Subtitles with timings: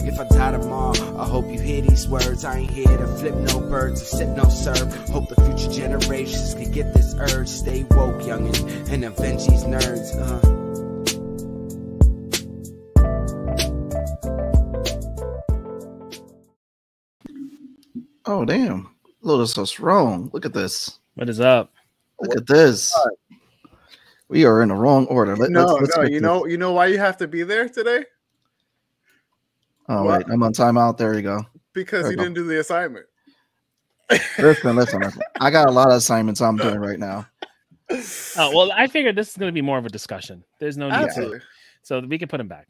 [0.00, 2.44] If I die tomorrow, I hope you hear these words.
[2.44, 4.94] I ain't here to flip no birds or sip no serve.
[5.08, 7.48] Hope the future generations can get this urge.
[7.48, 10.14] Stay woke, youngin', and avenge these nerds.
[10.16, 10.50] Uh.
[18.26, 20.30] Oh damn, Lotus so strong.
[20.32, 20.98] Look at this.
[21.14, 21.72] What is up?
[22.20, 22.94] Look at this.
[24.28, 25.36] We are in the wrong order.
[25.36, 26.22] Let, no, let's, let's no, you this.
[26.22, 28.04] know, you know why you have to be there today?
[29.88, 30.26] Oh what?
[30.26, 30.96] wait, I'm on timeout.
[30.96, 31.44] There you go.
[31.72, 32.22] Because There you you go.
[32.24, 33.06] didn't do the assignment.
[34.38, 35.22] Listen, listen, listen.
[35.40, 37.26] I got a lot of assignments I'm doing right now.
[37.90, 40.44] Oh well, I figured this is going to be more of a discussion.
[40.58, 41.40] There's no need to, Absolutely.
[41.82, 42.68] so we can put him back.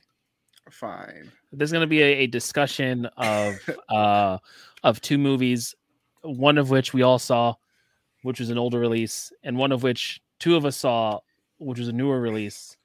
[0.71, 1.31] Fine.
[1.53, 3.55] There's going to be a, a discussion of
[3.89, 4.39] uh
[4.83, 5.75] of two movies,
[6.23, 7.55] one of which we all saw,
[8.23, 11.21] which was an older release, and one of which two of us saw,
[11.59, 12.77] which was a newer release.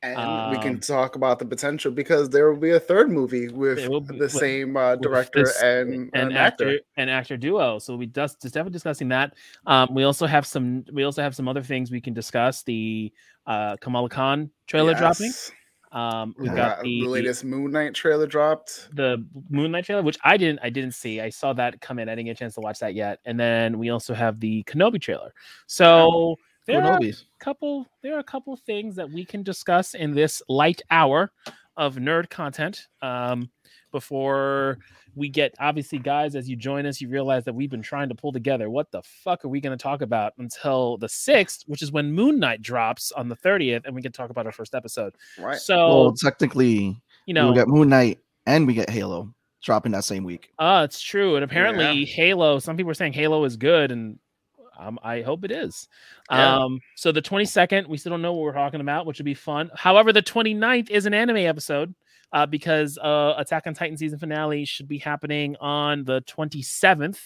[0.00, 3.48] And we can Um, talk about the potential because there will be a third movie
[3.48, 6.80] with be- the same uh, director this- and, and an actor, actor.
[6.96, 7.80] and actor duo.
[7.80, 9.34] So we just just definitely discussing that.
[9.66, 12.62] Um, we also have some we also have some other things we can discuss.
[12.62, 13.12] The
[13.46, 15.32] uh, Kamala Khan trailer dropping.
[15.90, 18.90] Um, we've Uh, got the, the the latest Moon Knight trailer dropped.
[18.94, 21.20] the Moon Knight trailer, which I didn't I didn't see.
[21.20, 22.08] I saw that come in.
[22.08, 23.18] I didn't get a chance to watch that yet.
[23.24, 25.32] And then we also have the Kenobi trailer.
[25.66, 26.36] So
[26.68, 30.42] there are a couple there are a couple things that we can discuss in this
[30.48, 31.32] light hour
[31.76, 32.88] of nerd content.
[33.02, 33.50] Um,
[33.90, 34.78] before
[35.14, 38.14] we get obviously, guys, as you join us, you realize that we've been trying to
[38.14, 41.80] pull together what the fuck are we going to talk about until the sixth, which
[41.80, 44.74] is when Moon Knight drops on the 30th, and we can talk about our first
[44.74, 45.14] episode.
[45.38, 45.58] Right.
[45.58, 49.32] So Well, technically, you know, we get Moon Knight and we get Halo
[49.62, 50.50] dropping that same week.
[50.58, 51.36] Uh, it's true.
[51.36, 54.18] And apparently Halo, some people are saying Halo is good and
[54.78, 55.88] um, I hope it is.
[56.30, 56.56] Yeah.
[56.56, 59.34] Um, so the 22nd, we still don't know what we're talking about, which would be
[59.34, 59.70] fun.
[59.74, 61.94] However, the 29th is an anime episode
[62.32, 67.18] uh, because uh, Attack on Titan season finale should be happening on the 27th,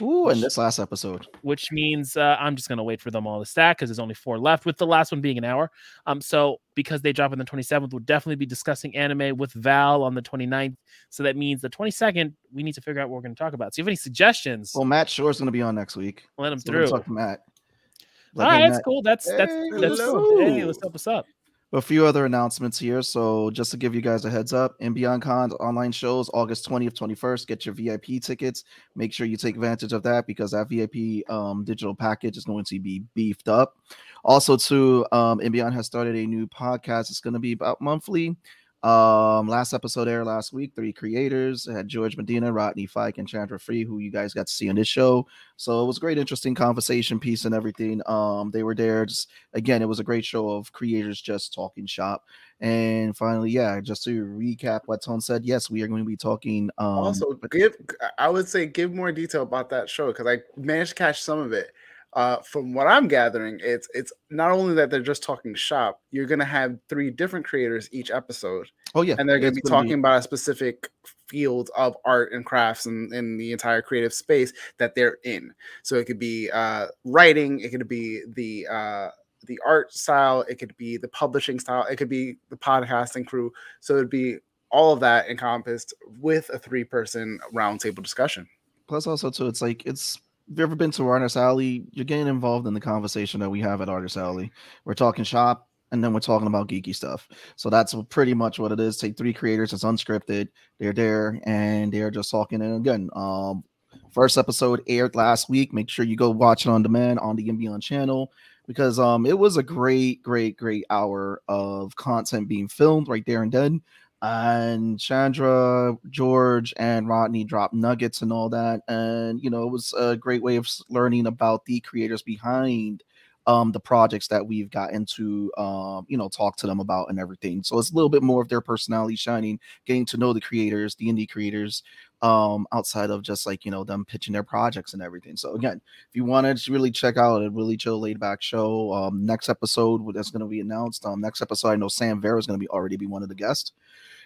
[0.00, 1.26] Ooh, and this last episode.
[1.42, 4.14] which means uh, I'm just gonna wait for them all to stack because there's only
[4.14, 5.70] four left, with the last one being an hour.
[6.06, 10.02] Um, so because they drop on the 27th, we'll definitely be discussing anime with Val
[10.02, 10.74] on the 29th.
[11.10, 13.74] So that means the 22nd, we need to figure out what we're gonna talk about.
[13.74, 16.24] So if you have any suggestions, Well, Matt Shore's going to be on next week.
[16.38, 16.86] let him So through.
[16.88, 17.40] talk to Matt.
[17.40, 19.02] All Let right, him, that's Matt- cool.
[19.02, 20.38] That's that's Hey, that's hello.
[20.38, 21.26] hey, let's help us up.
[21.72, 23.00] A few other announcements here.
[23.00, 26.68] So just to give you guys a heads up, in Beyond Cons online shows August
[26.68, 27.46] 20th, 21st.
[27.46, 28.64] Get your VIP tickets.
[28.94, 32.64] Make sure you take advantage of that because that VIP um, digital package is going
[32.64, 33.76] to be beefed up.
[34.24, 37.10] Also, too, um, Beyond has started a new podcast.
[37.10, 38.36] It's going to be about monthly.
[38.82, 40.72] Um, last episode aired last week.
[40.74, 44.52] Three creators had George Medina, Rodney Fike, and Chandra Free, who you guys got to
[44.52, 45.26] see on this show.
[45.56, 48.02] So it was a great, interesting conversation piece and everything.
[48.06, 49.06] Um, they were there.
[49.06, 52.24] Just again, it was a great show of creators just talking shop.
[52.60, 56.16] And finally, yeah, just to recap what Tone said, yes, we are going to be
[56.16, 56.68] talking.
[56.78, 57.76] Um, also, give
[58.18, 61.38] I would say give more detail about that show because I managed to catch some
[61.38, 61.72] of it.
[62.14, 66.00] Uh, from what I'm gathering, it's it's not only that they're just talking shop.
[66.10, 69.70] You're gonna have three different creators each episode, oh yeah, and they're gonna it's be
[69.70, 70.90] talking about a specific
[71.28, 75.54] field of art and crafts and in the entire creative space that they're in.
[75.82, 79.08] So it could be uh, writing, it could be the uh,
[79.46, 83.50] the art style, it could be the publishing style, it could be the podcasting crew.
[83.80, 84.36] So it'd be
[84.70, 88.46] all of that encompassed with a three person roundtable discussion.
[88.86, 92.26] plus also too it's like it's if you've ever been to artist alley you're getting
[92.26, 94.50] involved in the conversation that we have at artist alley.
[94.84, 97.28] We're talking shop and then we're talking about geeky stuff.
[97.56, 98.96] So that's pretty much what it is.
[98.96, 100.48] Take three creators it's unscripted.
[100.78, 103.64] They're there and they're just talking and again um
[104.12, 105.72] first episode aired last week.
[105.72, 108.32] Make sure you go watch it on demand on the Beyond channel
[108.66, 113.42] because um it was a great great great hour of content being filmed right there
[113.42, 113.82] and then
[114.22, 118.82] and Chandra, George, and Rodney dropped nuggets and all that.
[118.88, 123.02] And you know, it was a great way of learning about the creators behind
[123.46, 127.18] um the projects that we've gotten to um you know talk to them about and
[127.18, 127.62] everything.
[127.62, 130.94] So it's a little bit more of their personality shining getting to know the creators
[130.94, 131.82] the indie creators
[132.22, 135.36] um outside of just like you know them pitching their projects and everything.
[135.36, 138.92] So again if you want to really check out a really chill laid back show
[138.92, 141.04] um next episode that's going to be announced.
[141.06, 143.28] Um next episode i know sam vera is going to be already be one of
[143.28, 143.72] the guests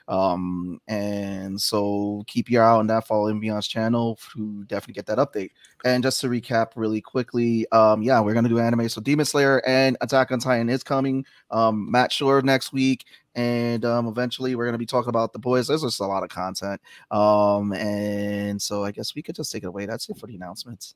[0.08, 5.18] um and so keep your eye on that follow beyond's channel to definitely get that
[5.18, 5.50] update.
[5.84, 8.88] And just to recap really quickly um yeah we're gonna do anime.
[8.88, 13.04] So demon slayer and attack on titan is coming um matt shore next week.
[13.34, 15.68] And um eventually we're gonna be talking about the boys.
[15.68, 16.80] There's just a lot of content.
[17.10, 19.86] Um and so i guess we could just take it away.
[19.86, 20.94] That's it for the announcements.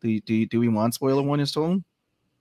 [0.00, 1.84] Do, do, do we want spoiler warnings to them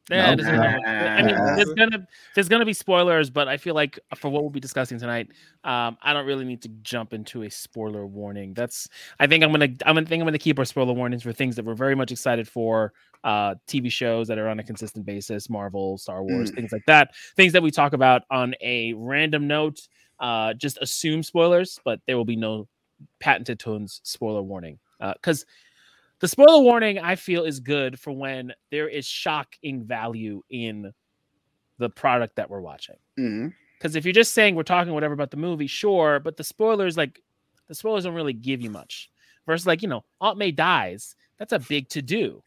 [0.09, 0.35] Yeah, No.
[0.37, 3.99] this is not- I mean, there's gonna there's gonna be spoilers, but I feel like
[4.15, 5.27] for what we'll be discussing tonight,
[5.65, 8.53] um, I don't really need to jump into a spoiler warning.
[8.53, 8.87] That's
[9.19, 11.55] I think I'm gonna I'm gonna think I'm gonna keep our spoiler warnings for things
[11.57, 12.93] that we're very much excited for,
[13.25, 16.55] uh, TV shows that are on a consistent basis, Marvel, Star Wars, Mm.
[16.55, 19.79] things like that, things that we talk about on a random note.
[20.19, 22.67] Uh, just assume spoilers, but there will be no
[23.19, 24.79] patented tones spoiler warning.
[24.99, 25.45] Because
[26.19, 30.91] the spoiler warning I feel is good for when there is shocking value in
[31.77, 32.95] the product that we're watching.
[33.19, 33.53] Mhm.
[33.77, 36.97] Because if you're just saying we're talking whatever about the movie, sure, but the spoilers
[36.97, 37.21] like
[37.67, 39.09] the spoilers don't really give you much.
[39.45, 42.41] Versus like you know Aunt May dies, that's a big to do,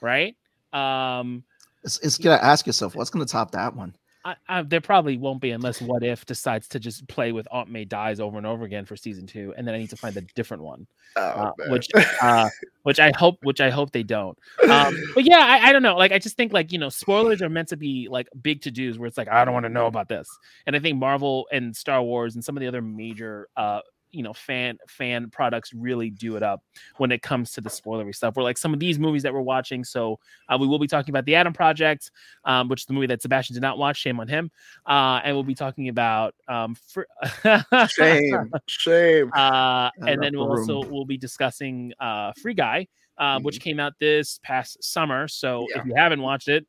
[0.00, 0.36] right?
[0.72, 1.44] Um,
[1.84, 3.94] It's, it's gonna ask yourself what's gonna top that one.
[4.24, 7.70] I, I, there probably won't be unless What If decides to just play with Aunt
[7.70, 10.16] May dies over and over again for season two, and then I need to find
[10.16, 10.86] a different one.
[11.16, 11.88] Oh, uh, which
[12.20, 12.48] uh,
[12.82, 14.38] which I hope which I hope they don't.
[14.68, 15.96] Um, but yeah, I, I don't know.
[15.96, 18.70] Like I just think like you know spoilers are meant to be like big to
[18.70, 20.28] dos where it's like I don't want to know about this,
[20.66, 23.80] and I think Marvel and Star Wars and some of the other major uh
[24.12, 26.62] you know fan fan products really do it up
[26.98, 28.34] when it comes to the spoilery stuff.
[28.36, 30.18] We're like some of these movies that we're watching, so
[30.48, 32.10] uh, we will be talking about the Adam Project,
[32.44, 33.96] um, which is the movie that Sebastian did not watch.
[33.98, 34.50] Shame on him.
[34.86, 37.02] Uh, and we'll be talking about um, fr-
[37.88, 39.30] shame, shame.
[39.34, 42.86] uh, and then we'll the also we'll be discussing uh, Free Guy,
[43.18, 45.28] uh, which came out this past summer.
[45.28, 45.80] So Yeah.
[45.80, 46.66] if you haven't watched it,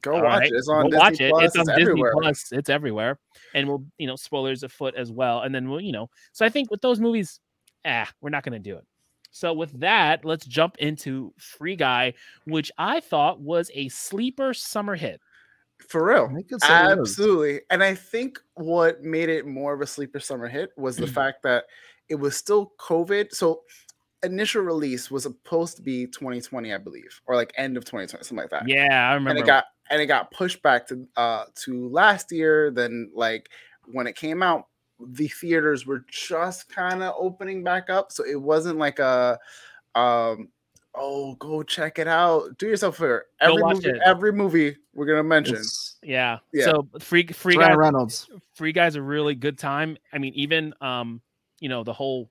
[0.00, 0.56] Go all watch right, it.
[0.56, 1.30] It's on go Disney watch it.
[1.30, 1.44] Plus.
[1.44, 2.12] It's on Disney everywhere.
[2.20, 2.52] Plus.
[2.52, 3.18] It's everywhere,
[3.54, 5.42] and we'll you know spoilers afoot as well.
[5.42, 6.08] And then we'll you know.
[6.32, 7.40] So I think with those movies,
[7.84, 8.84] ah, we're not going to do it.
[9.30, 12.14] So with that, let's jump into Free Guy,
[12.46, 15.20] which I thought was a sleeper summer hit.
[15.88, 16.30] For real.
[16.34, 17.10] I could say it was.
[17.10, 17.60] Absolutely.
[17.70, 21.42] And I think what made it more of a sleeper summer hit was the fact
[21.42, 21.64] that
[22.08, 23.32] it was still COVID.
[23.34, 23.62] So
[24.22, 28.42] initial release was supposed to be 2020, I believe, or like end of 2020, something
[28.42, 28.68] like that.
[28.68, 29.30] Yeah, I remember.
[29.30, 32.70] And it got and it got pushed back to uh to last year.
[32.70, 33.48] Then like
[33.86, 34.66] when it came out,
[35.00, 38.12] the theaters were just kind of opening back up.
[38.12, 39.38] So it wasn't like a
[39.94, 40.48] um
[40.94, 42.58] oh go check it out.
[42.58, 43.26] Do yourself a favor.
[43.40, 44.02] Go Every watch movie, it.
[44.04, 45.62] every movie we're gonna mention.
[46.02, 46.38] Yeah.
[46.52, 46.64] Yeah.
[46.64, 48.28] So free free it's guy Ryan Reynolds.
[48.54, 49.98] Free Guy's a really good time.
[50.12, 51.20] I mean, even um,
[51.60, 52.30] you know, the whole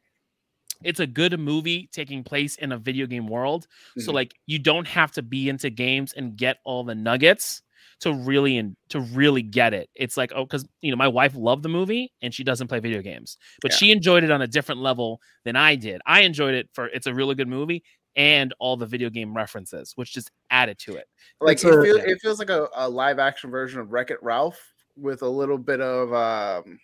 [0.86, 3.68] it's a good movie taking place in a video game world.
[3.98, 4.16] So Mhm.
[4.16, 7.62] like you don't have to be into games and get all the nuggets
[8.02, 9.90] to really and to really get it.
[9.96, 12.80] It's like, oh, because you know, my wife loved the movie and she doesn't play
[12.80, 13.78] video games, but Yeah.
[13.78, 16.02] she enjoyed it on a different level than I did.
[16.06, 17.84] I enjoyed it for it's a really good movie
[18.16, 21.08] and all the video game references, which just added to it.
[21.42, 24.74] like it, feel, it feels like a, a live action version of Wreck It Ralph
[24.98, 26.80] with a little bit of um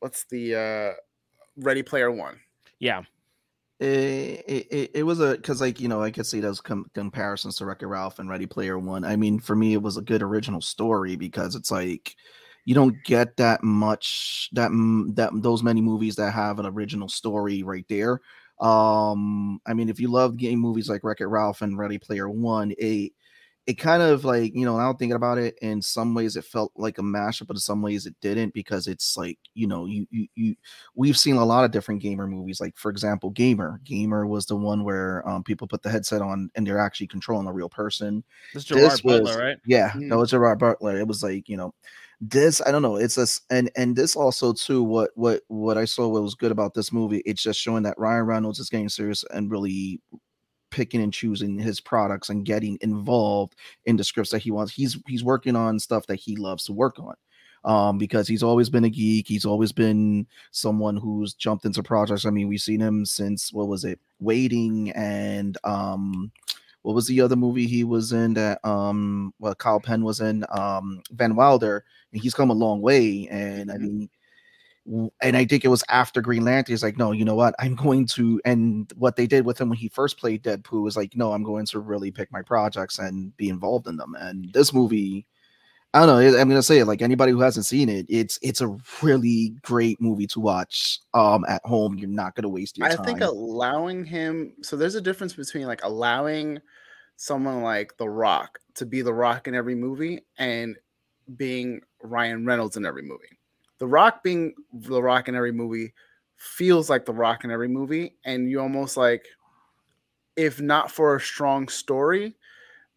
[0.00, 0.92] what's the uh
[1.56, 2.40] Ready Player One.
[2.80, 3.02] Yeah.
[3.84, 6.90] It, it, it- it was a because like you know I could see those com-
[6.94, 9.04] comparisons to Wreck-It Ralph and Ready Player One.
[9.04, 12.14] I mean, for me, it was a good original story because it's like
[12.64, 14.70] you don't get that much that
[15.16, 18.20] that those many movies that have an original story right there.
[18.60, 22.72] Um, I mean, if you love game movies like Wreck-It Ralph and Ready Player One,
[22.78, 23.12] it
[23.66, 26.70] it kind of like you know now thinking about it in some ways it felt
[26.76, 30.06] like a mashup but in some ways it didn't because it's like you know you
[30.10, 30.54] you, you
[30.94, 34.56] we've seen a lot of different gamer movies like for example gamer gamer was the
[34.56, 38.22] one where um, people put the headset on and they're actually controlling a real person
[38.52, 39.58] This This Gerard Butler, was- right?
[39.64, 40.10] yeah Mm.
[40.10, 41.72] that was gerard butler it was like you know
[42.20, 45.84] this i don't know it's this and and this also too what what what i
[45.84, 48.88] saw what was good about this movie it's just showing that ryan reynolds is getting
[48.88, 50.00] serious and really
[50.74, 53.54] picking and choosing his products and getting involved
[53.86, 54.72] in the scripts that he wants.
[54.74, 57.14] He's he's working on stuff that he loves to work on
[57.64, 59.26] um because he's always been a geek.
[59.28, 62.26] He's always been someone who's jumped into projects.
[62.26, 64.00] I mean we've seen him since what was it?
[64.20, 66.32] Waiting and um
[66.82, 70.44] what was the other movie he was in that um well Kal Penn was in?
[70.50, 71.84] Um Van Wilder.
[72.12, 73.28] And he's come a long way.
[73.30, 73.80] And I Mhm.
[73.80, 74.10] mean
[74.86, 77.54] and I think it was after Green Lantern he's like no you know what?
[77.58, 80.96] I'm going to and what they did with him when he first played Deadpool was
[80.96, 84.14] like no I'm going to really pick my projects and be involved in them.
[84.18, 85.26] And this movie
[85.94, 88.60] I don't know I'm gonna say it like anybody who hasn't seen it it's it's
[88.60, 91.96] a really great movie to watch um at home.
[91.96, 93.00] You're not gonna waste your I time.
[93.00, 96.60] I think allowing him so there's a difference between like allowing
[97.16, 100.76] someone like The Rock to be The Rock in every movie and
[101.36, 103.38] being Ryan Reynolds in every movie.
[103.84, 105.92] The Rock being The Rock in every movie
[106.36, 109.26] feels like The Rock in every movie, and you almost like,
[110.36, 112.34] if not for a strong story,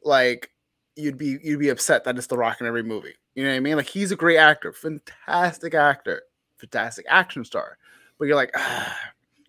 [0.06, 0.50] like
[0.96, 3.16] you'd be you'd be upset that it's The Rock in every movie.
[3.36, 3.76] You know what I mean?
[3.76, 6.22] Like he's a great actor, fantastic actor,
[6.56, 7.78] fantastic action star,
[8.18, 8.98] but you're like, ah.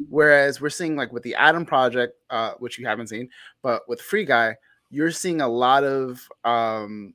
[0.08, 3.30] Whereas we're seeing like with the Adam Project, uh, which you haven't seen,
[3.62, 4.56] but with Free Guy,
[4.90, 7.14] you're seeing a lot of um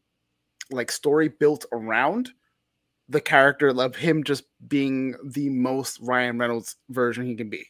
[0.71, 2.31] like story built around
[3.09, 7.65] the character of him just being the most Ryan Reynolds version he can be.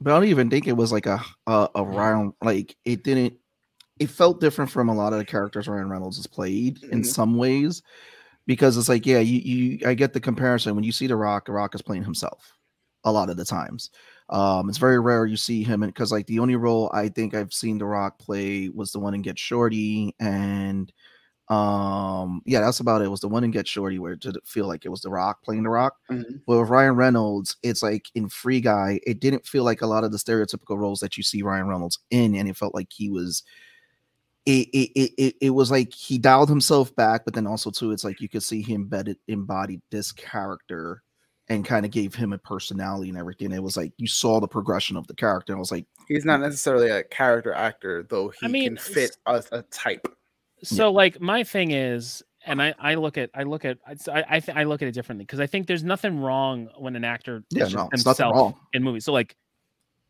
[0.00, 3.34] But I don't even think it was like a a, a round like it didn't.
[3.98, 7.06] It felt different from a lot of the characters Ryan Reynolds has played in Mhm.
[7.06, 7.82] some ways,
[8.46, 11.46] because it's like yeah, you you I get the comparison when you see The Rock.
[11.46, 12.52] The Rock is playing himself
[13.04, 13.90] a lot of the times.
[14.28, 17.52] Um, it's very rare you see him because like the only role I think I've
[17.52, 20.92] seen The Rock play was the one in Get Shorty and
[21.48, 23.04] um yeah that's about it.
[23.04, 25.10] it was the one in Get Shorty where it did feel like it was The
[25.10, 25.96] Rock playing The Rock.
[26.10, 26.40] Mhm.
[26.46, 30.02] But with Ryan Reynolds, it's like in Free Guy, it didn't feel like a lot
[30.02, 33.10] of the stereotypical roles that you see Ryan Reynolds in, and it felt like he
[33.10, 33.44] was.
[34.44, 37.90] It it it, it, it was like he dialed himself back, but then also too,
[37.92, 41.02] it's like you could see him embedded embodied this character
[41.48, 43.52] and kind of gave him a personality and everything.
[43.52, 45.52] It was like you saw the progression of the character.
[45.52, 48.76] And I was like, He's not necessarily a character actor, though he I mean, can
[48.76, 50.08] fit a, a type.
[50.66, 54.40] So like my thing is and I, I look at I look at I I,
[54.40, 57.42] th- I look at it differently because I think there's nothing wrong when an actor
[57.50, 58.54] yeah, no, just it's nothing himself wrong.
[58.72, 59.04] in movies.
[59.04, 59.36] So like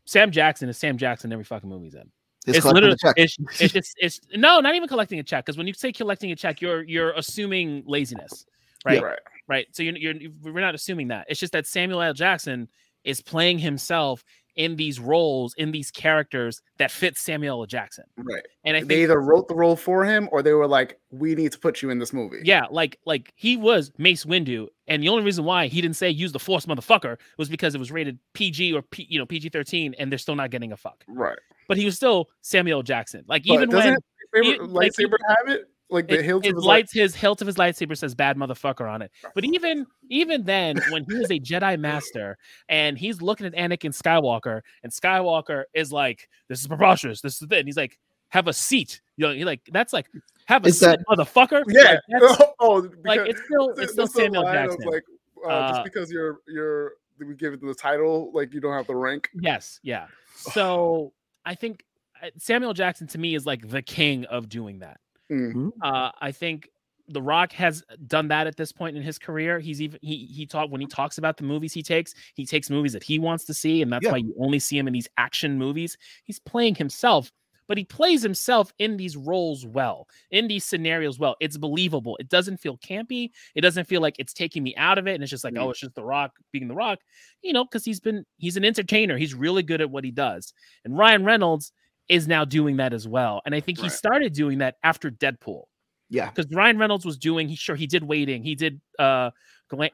[0.05, 2.09] Sam Jackson is Sam Jackson in every fucking movie he's in.
[2.45, 3.15] It's, It's, literally the check.
[3.17, 6.31] it's, it's just it's no not even collecting a check because when you say collecting
[6.31, 8.45] a check you're you're assuming laziness
[8.85, 9.19] right Right.
[9.47, 12.69] right so you're, you're we're not assuming that it's just that Samuel L Jackson
[13.03, 14.23] is playing himself
[14.57, 18.43] in these roles in these characters that fit Samuel L Jackson Right.
[18.65, 21.51] and I They either wrote the role for him or they were like, we need
[21.53, 22.39] to put you in this movie.
[22.43, 26.09] Yeah, like like he was Mace Windu, and the only reason why he didn't say
[26.09, 29.49] use the Force, motherfucker, was because it was rated PG or P, you know PG
[29.49, 31.03] thirteen, and they're still not getting a fuck.
[31.07, 31.37] Right.
[31.67, 32.83] But he was still Samuel L.
[32.83, 33.23] Jackson.
[33.27, 33.97] Like But even when
[34.33, 35.69] favorite he- like, lightsaber have it?
[35.89, 38.35] Like the it- hilt his of his lights, his hilt of his lightsaber says "bad
[38.37, 39.11] motherfucker" on it.
[39.33, 43.95] But even even then, when he was a Jedi Master and he's looking at Anakin
[43.97, 47.21] Skywalker, and Skywalker is like, "This is preposterous.
[47.21, 47.97] This is it." And he's like,
[48.29, 50.07] "Have a seat." You know, he like that's like,
[50.45, 51.97] "Have a Is seat, that- because Yeah.
[52.19, 54.81] that's, oh, like it's still it's still that's the Samuel Jackson.
[54.89, 55.03] Like,
[55.45, 58.87] uh, Uh, just because you're you're we give it the title, like you don't have
[58.87, 59.29] the rank.
[59.33, 60.07] Yes, yeah.
[60.35, 61.13] So
[61.45, 61.83] I think
[62.21, 64.99] uh, Samuel Jackson to me is like the king of doing that.
[65.31, 65.71] Mm.
[65.81, 66.69] Uh, I think
[67.09, 69.59] The Rock has done that at this point in his career.
[69.59, 72.69] He's even he he talk when he talks about the movies he takes, he takes
[72.69, 74.11] movies that he wants to see, and that's Yeah.
[74.11, 75.97] why you only see him in these action movies.
[76.23, 77.31] He's playing himself,
[77.67, 81.35] but he plays himself in these roles well, in these scenarios well.
[81.41, 82.15] It's believable.
[82.17, 83.31] It doesn't feel campy.
[83.55, 85.61] It doesn't feel like it's taking me out of it, and it's just like, Mm.
[85.63, 86.99] oh, it's just The Rock being The Rock,
[87.41, 89.17] you know, because he's been he's an entertainer.
[89.17, 90.53] He's really good at what he does,
[90.85, 91.71] and Ryan Reynolds
[92.09, 93.41] is now doing that as well.
[93.45, 95.63] And I think he started doing that after Deadpool
[96.09, 97.49] yeah, because Ryan Reynolds was doing.
[97.49, 98.43] He sure he did waiting.
[98.43, 99.31] He did uh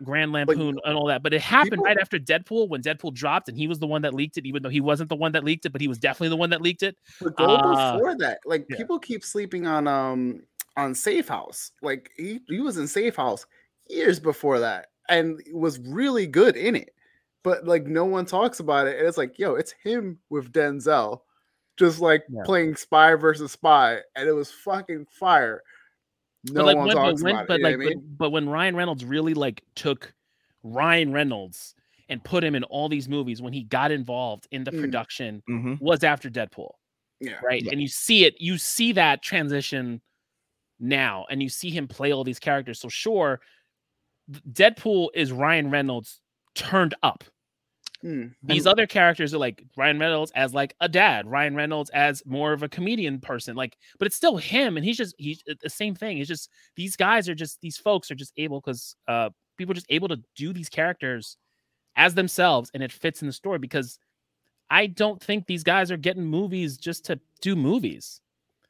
[0.04, 3.50] Grand Lampoon and all that, but it happened people- right after Deadpool when Deadpool dropped,
[3.50, 5.44] and he was the one that leaked it, even though he wasn't the one that
[5.44, 6.96] leaked it, but he was definitely the one that leaked it.
[7.20, 8.78] But go Uh, before that, like yeah.
[8.78, 10.44] people keep sleeping on um
[10.78, 11.72] on Safe House.
[11.82, 13.48] Like he he was in Safe House
[13.90, 16.94] years before that, and was really good in it.
[17.44, 21.22] But like no one talks about it, and it's like, yo, it's him with Denzel,
[21.78, 22.42] just like Yeah.
[22.46, 25.62] playing spy versus spy, and it was fucking fire.
[26.50, 27.58] No but like one when, talks when, about but it.
[27.58, 28.00] you know like, what I mean?
[28.00, 30.14] but, but when Ryan Reynolds really like took
[30.64, 31.76] Ryan Reynolds
[32.10, 34.82] and put him in all these movies when he got involved in the Mm.
[34.82, 35.82] production mhm.
[35.82, 36.72] was after Deadpool.
[37.22, 37.64] yeah, right?
[37.64, 37.72] Yeah.
[37.72, 40.02] And you see it, you see that transition
[40.80, 42.80] now, and you see him play all these characters.
[42.82, 43.40] So sure,
[44.52, 46.20] Deadpool is Ryan Reynolds
[46.56, 47.24] turned up.
[48.04, 48.34] Mm.
[48.44, 52.52] These other characters are like Ryan Reynolds as like a dad, Ryan Reynolds as more
[52.52, 55.70] of a comedian person, like, but it's still him, and he's just he's uh, the
[55.70, 56.18] same thing.
[56.18, 59.76] It's just these guys are just these folks are just able because uh people are
[59.76, 61.38] just able to do these characters
[61.96, 63.98] as themselves, and it fits in the story because
[64.70, 68.20] I don't think these guys are getting movies just to do movies.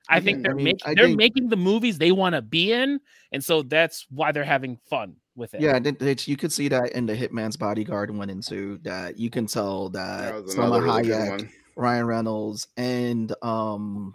[0.10, 2.42] I think think- they're I mean, making they're think- making the movies they want to
[2.42, 3.00] be in,
[3.32, 5.62] and so that's why they're having fun with it.
[5.62, 9.18] Yeah, it- it's, you could see that in the Hitman's Bodyguard went into that.
[9.18, 11.50] You can tell that, That was Salma really Hayek.
[11.76, 14.14] Ryan Reynolds, and um,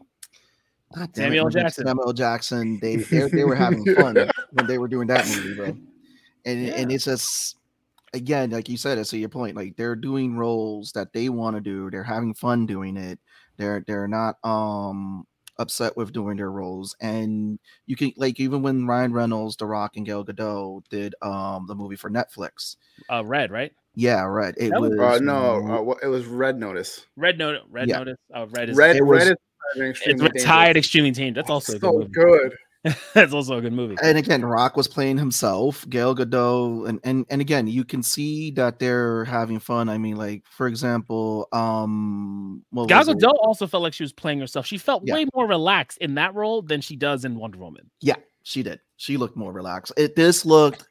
[0.95, 1.87] God damn it, Samuel my Jackson.
[1.87, 2.79] Samuel Jackson.
[2.81, 4.17] They they, they were having fun
[4.53, 5.67] when they were doing that movie, bro.
[6.45, 7.57] And and it's just
[8.15, 9.57] again, like you said, it's to your point.
[9.57, 11.91] Like they're doing roles that they want to do.
[11.91, 13.19] They're having fun doing it.
[13.57, 15.27] They're they're not um
[15.59, 16.97] upset with doing their roles.
[17.01, 21.67] And you can like even when Ryan Reynolds, The Rock, and Gal Gadot did um
[21.67, 22.77] the movie for Netflix.
[23.11, 23.73] uh, Red, right?
[23.95, 24.55] Yeah, right.
[24.57, 27.07] It That was- was Uh, no, uh, it was Red Notice.
[27.17, 27.99] Red Notice, Red Yeah.
[27.99, 29.37] Notice, uh, Red is Red, it was- Red is
[29.75, 30.85] it's extremely retired dangerous.
[30.87, 31.35] extremely dangerous.
[31.35, 32.11] That's also a good so movie.
[32.13, 32.57] good.
[33.15, 33.97] That's also a good movie.
[34.03, 38.53] And again, Rock was playing himself, Gal Gadot, and and and again, you can see
[38.53, 39.89] that they're having fun.
[39.89, 43.19] I mean, like for example, um, what Gal was it?
[43.19, 44.65] Gadot also felt like she was playing herself.
[44.65, 45.15] She felt Yeah.
[45.15, 47.91] way more relaxed in that role than she does in Wonder Woman.
[48.01, 48.81] Yeah, she did.
[48.97, 49.93] She looked more relaxed.
[49.97, 50.89] It this looked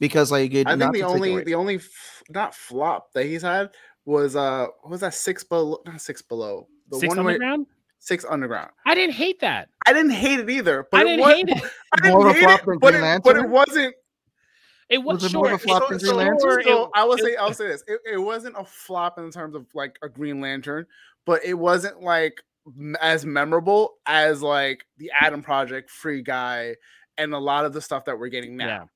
[0.00, 3.70] because like it, I think the only the only f- not flop that he's had
[4.04, 7.66] was uh what was that six below not six below the Six one where Underground.
[7.98, 8.70] Six underground.
[8.86, 9.68] I didn't hate that.
[9.86, 11.62] I didn't hate it either, but I it didn't was, hate it.
[11.92, 13.94] I didn't More of a hate flop it, than but Green it, but it wasn't.
[14.88, 15.40] It was, Was it sure.
[15.40, 16.38] more of a flop it- than so- Green Lantern?
[16.40, 19.18] sure, So it- I will it- say I'll say this: it, it wasn't a flop
[19.18, 20.86] in terms of like a Green Lantern,
[21.26, 22.42] but it wasn't like
[23.00, 26.74] as memorable as like the Adam Project, Free Guy,
[27.18, 28.88] and a lot of the stuff that we're getting now.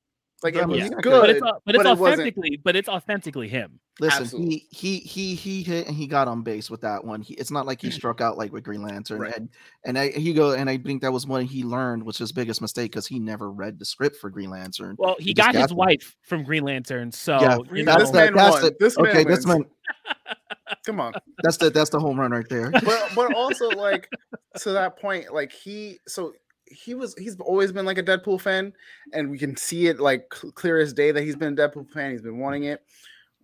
[0.43, 0.49] Yeah.
[0.49, 2.61] Like I it mean, was yeah, good, but it's, au- but it's but it authentically,
[2.65, 3.79] but it's authentically him.
[4.01, 4.67] Listen, Absolutely.
[4.71, 7.21] he he he he hit and he got on base with that one.
[7.21, 7.93] He, it's not like he mm.
[7.93, 9.37] struck out like with Green Lantern, Right.
[9.37, 9.49] and
[9.85, 12.33] and I he go and I think that was one he learned which was his
[12.33, 14.97] biggest mistake because he never read the script for Green Lantern.
[14.99, 15.79] Well, he, He just got his got them.
[15.79, 18.63] wife from Green Lantern, so Yeah, you that's this know, the man that's won.
[18.63, 19.25] the This man okay.
[19.25, 19.47] This wins.
[19.47, 19.65] one
[20.87, 21.13] Come on.
[21.43, 22.71] that's the that's the home run right there.
[22.71, 24.09] but but also like
[24.61, 26.33] to that point, like he so
[26.73, 28.73] he was he's always been like a Deadpool fan,
[29.13, 31.91] and we can see it like cl- clear as day that he's been a Deadpool
[31.91, 32.13] fan.
[32.13, 32.83] He's been wanting it.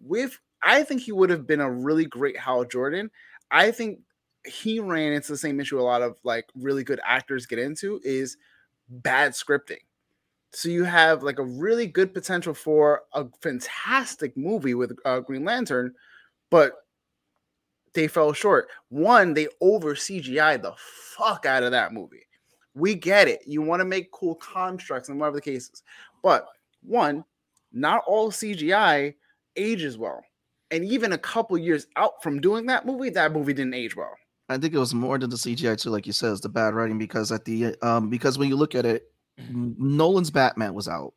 [0.00, 3.10] With I think he would have been a really great Hal Jordan.
[3.50, 4.00] I think
[4.46, 8.00] he ran into the same issue a lot of like really good actors get into
[8.02, 8.36] is
[8.88, 9.78] bad scripting.
[10.52, 15.44] So you have like a really good potential for a fantastic movie with uh, Green
[15.44, 15.94] Lantern,
[16.50, 16.72] but
[17.92, 18.68] they fell short.
[18.88, 22.27] One, they over CGI the fuck out of that movie.
[22.78, 23.42] We get it.
[23.46, 25.82] You want to make cool constructs and whatever the case is.
[26.22, 26.46] But
[26.82, 27.24] one,
[27.72, 29.14] not all CGI
[29.56, 30.22] ages well.
[30.70, 34.14] And even a couple years out from doing that movie, that movie didn't age well.
[34.50, 36.74] I think it was more than the CGI too, like you said, it's the bad
[36.74, 39.10] writing because at the um because when you look at it,
[39.50, 41.14] Nolan's Batman was out.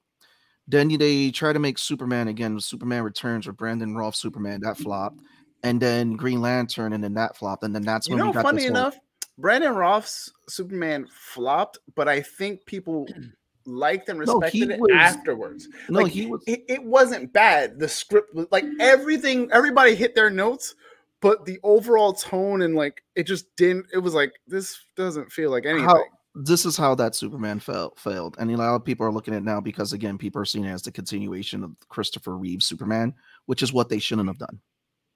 [0.67, 2.55] Then they try to make Superman again.
[2.55, 5.19] with Superman Returns or Brandon Routh Superman that flopped,
[5.63, 8.33] and then Green Lantern, and then that flopped, and then that's You when know, we
[8.33, 8.99] got funny this whole- enough,
[9.41, 13.07] Brandon Routh's Superman flopped, but I think people
[13.65, 15.67] liked and No, respected it was- afterwards.
[15.89, 16.43] No, like, he was.
[16.47, 17.79] it, it wasn't bad.
[17.79, 20.75] The script was like everything, everybody hit their notes,
[21.21, 23.87] but the overall tone and like it just didn't.
[23.93, 25.85] It was like this doesn't feel like anything.
[25.87, 29.33] How, this is how that Superman felt failed, and a lot of people are looking
[29.33, 32.63] at it now because again, people are seeing it as the continuation of Christopher Reeve
[32.63, 33.13] Superman,
[33.47, 34.59] which is what they shouldn't have done.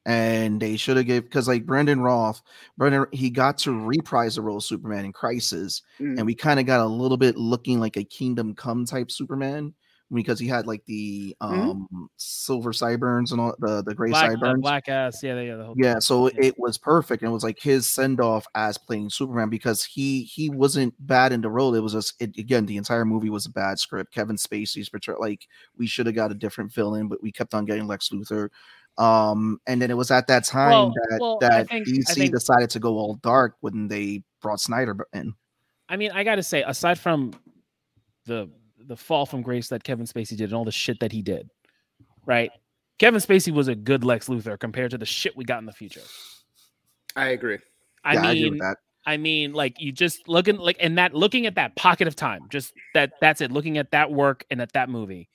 [0.06, 2.42] And they should have gave because like Brandon Routh,
[2.78, 6.18] Brandon he got to reprise the role of Superman in Crisis, Mm.
[6.18, 9.74] and we kind of got a little bit looking like a Kingdom Come type Superman
[10.14, 11.48] because he had like the Mhm.
[11.92, 14.62] um silver sideburns and all the the gray black, sideburns.
[14.62, 15.24] black ass.
[15.24, 16.34] Yeah, yeah, the whole Yeah, so Yeah.
[16.44, 20.22] it was perfect, and it was like his send off as playing Superman because he
[20.26, 21.74] he wasn't bad in the role.
[21.74, 24.14] It was just it, again the entire movie was a bad script.
[24.14, 27.66] Kevin Spacey's portrayal, like we should have got a different villain, but we kept on
[27.66, 28.50] getting Lex Luthor.
[28.98, 32.34] Um, and then it was at that time Well- that well, that think- DC think-
[32.34, 35.34] decided to go all dark when they brought Snyder in.
[35.90, 37.34] I mean, I got to say, aside from
[38.26, 38.50] the
[38.88, 41.50] the fall from grace that Kevin Spacey did and all the shit that he did,
[42.26, 42.52] right?
[43.00, 45.72] Kevin Spacey was a good Lex Luthor compared to the shit we got in the
[45.74, 46.02] future.
[47.16, 47.58] I agree.
[48.04, 48.78] I yeah, I agree mean, with that.
[49.08, 52.44] I mean, like you just looking like and that looking at that pocket of time,
[52.50, 53.52] just that that's it.
[53.52, 55.30] Looking at that work and at that movie,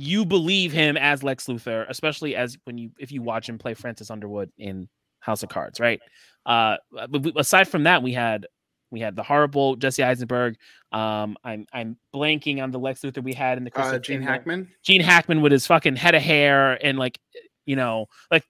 [0.00, 3.74] you believe him as Lex Luthor, especially as when you if you watch him play
[3.74, 6.00] Francis Underwood in House of Cards, right?
[6.46, 8.46] Uh, but we- aside from that, we had
[8.92, 10.54] we had the horrible Jesse Eisenberg.
[10.92, 14.22] Um, I'm I'm blanking on the Lex Luthor we had in the Uh, Christopher Gene
[14.22, 14.70] Hackman.
[14.84, 17.18] Gene Hackman with his fucking head of hair and like
[17.66, 18.44] you know like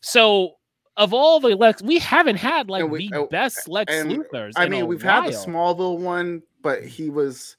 [0.00, 0.56] so
[0.96, 4.54] of all the Lex we haven't had like we- the oh, best Lex and, Luthers.
[4.56, 5.46] I mean, we've had the while.
[5.76, 7.56] Smallville one, but he was.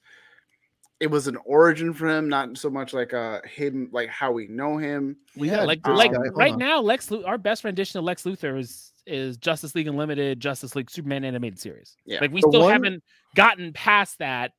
[1.02, 4.48] It was an origin for him, not so much like uh him, like how we
[4.48, 5.18] know him.
[5.36, 6.60] We Yeah, had like this like right on.
[6.60, 10.76] now Lex Lu- our best rendition of Lex Luthor is is Justice League Unlimited, Justice
[10.76, 11.98] League Superman animated series.
[12.06, 12.20] Yeah.
[12.22, 13.04] Like we The still one- haven't
[13.36, 14.52] gotten past that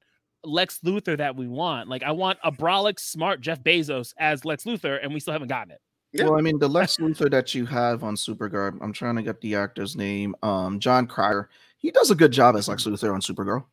[0.44, 1.88] Lex Luthor that we want.
[1.88, 5.46] Like I want a brolic smart Jeff Bezos as Lex Luthor and we still haven't
[5.48, 5.80] gotten it.
[6.12, 6.24] Yeah.
[6.24, 9.40] Well, I mean, the Lex Luthor that you have on Supergirl, I'm trying to get
[9.40, 10.34] the actor's name.
[10.42, 11.48] Um, Jon Cryer.
[11.78, 13.64] He does a good job as Lex Luthor on Supergirl,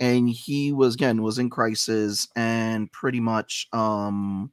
[0.00, 4.52] and he was again was in Crisis, and pretty much, um,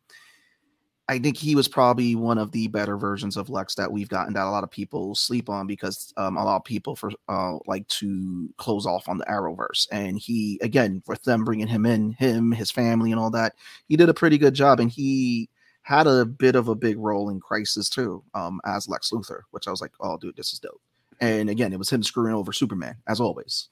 [1.07, 4.33] I think he was probably one of the better versions of Lex that we've gotten
[4.33, 7.57] that a lot of people sleep on because um, a lot of people for uh,
[7.67, 12.13] like to close off on the Arrowverse, and he again with them bringing him in,
[12.13, 13.53] him, his family, and all that,
[13.87, 15.49] he did a pretty good job, and he
[15.85, 19.67] had a bit of a big role in Crisis too, um, as Lex Luthor, which
[19.67, 20.81] I was like, oh, dude, this is dope.
[21.21, 23.69] And again, it was him screwing over Superman as always.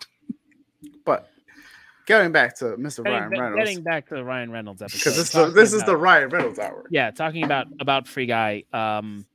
[1.05, 1.32] But
[2.05, 3.03] getting back to Mr.
[3.03, 4.97] Getting, Ryan Reynolds getting back to the Ryan Reynolds episode.
[4.99, 6.83] because this, the, this is about- the Ryan Reynolds hour.
[6.89, 9.25] yeah talking about about free guy um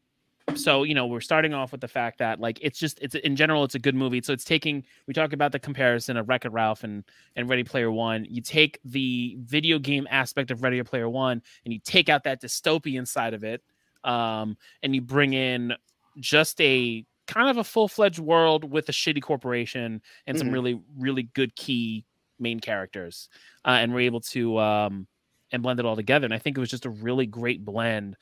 [0.54, 3.36] so you know we're starting off with the fact that like it's just it's in
[3.36, 6.50] general it's a good movie so it's taking we talk about the comparison of wreck-it
[6.52, 7.04] ralph and
[7.36, 11.74] and ready player one you take the video game aspect of ready player one and
[11.74, 13.62] you take out that dystopian side of it
[14.04, 15.74] um and you bring in
[16.18, 20.52] just a kind of a full-fledged world with a shitty corporation and some Mhm.
[20.54, 22.06] really really good key
[22.38, 23.28] main characters
[23.64, 25.06] uh, and we're able to um
[25.52, 26.24] and blend it all together.
[26.24, 28.16] And I think it was just a really great blend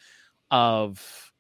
[0.51, 1.33] of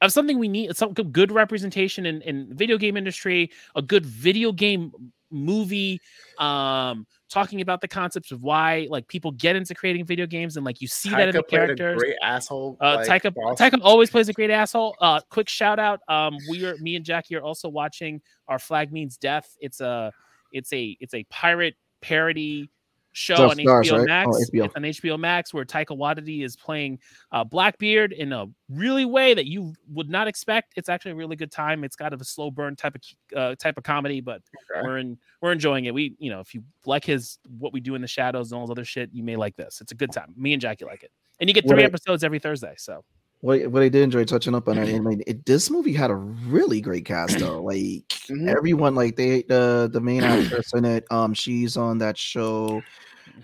[0.00, 4.52] of something we need some good representation in, in video game industry, a good video
[4.52, 4.92] game
[5.30, 6.00] movie,
[6.38, 10.64] um, talking about the concepts of why like people get into creating video games and
[10.64, 12.00] like you see that in the characters.
[12.00, 12.76] great asshole.
[12.80, 13.58] Uh, like, Taika, boss.
[13.58, 14.94] Taika always plays a great asshole.
[15.00, 16.00] Uh, quick shout out.
[16.08, 19.56] Um, we are me and Jackie are also watching Our Flag Means Death.
[19.60, 20.12] It's a
[20.52, 22.70] it's a it's a pirate parody
[23.12, 24.06] show on Stars, HBO right?
[24.06, 24.28] Max.
[24.30, 24.64] Oh, HBO.
[24.64, 27.00] It's on HBO Max where Taika Waititi is playing
[27.32, 30.74] uh, Blackbeard in a really way that you would not expect.
[30.76, 31.82] It's actually a really good time.
[31.84, 33.02] It's kind of a slow burn type of
[33.36, 34.86] uh, type of comedy, but Okay.
[34.86, 35.94] we're in we're enjoying it.
[35.94, 38.66] We you know if you like his what we do in the shadows and all
[38.66, 39.80] this other shit, you may like this.
[39.80, 40.32] It's a good time.
[40.36, 42.74] Me and Jackie like it, and you get three episodes every Thursday.
[42.76, 43.04] So.
[43.40, 46.10] What what I did enjoy touching up on it, and like, it, this movie had
[46.10, 47.62] a really great cast though.
[47.68, 48.48] Like Mhm.
[48.48, 52.82] everyone, like they the the main actress in it, um, she's on that show,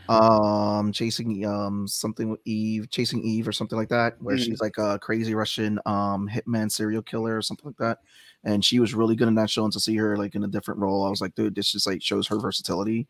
[0.08, 4.44] um, chasing um something with Eve, chasing Eve or something like that, where Mhm.
[4.44, 7.98] she's like a crazy Russian um hitman serial killer or something like that.
[8.44, 10.48] And she was really good in that show, and to see her like in a
[10.48, 13.06] different role, I was like, dude, this just like shows her versatility.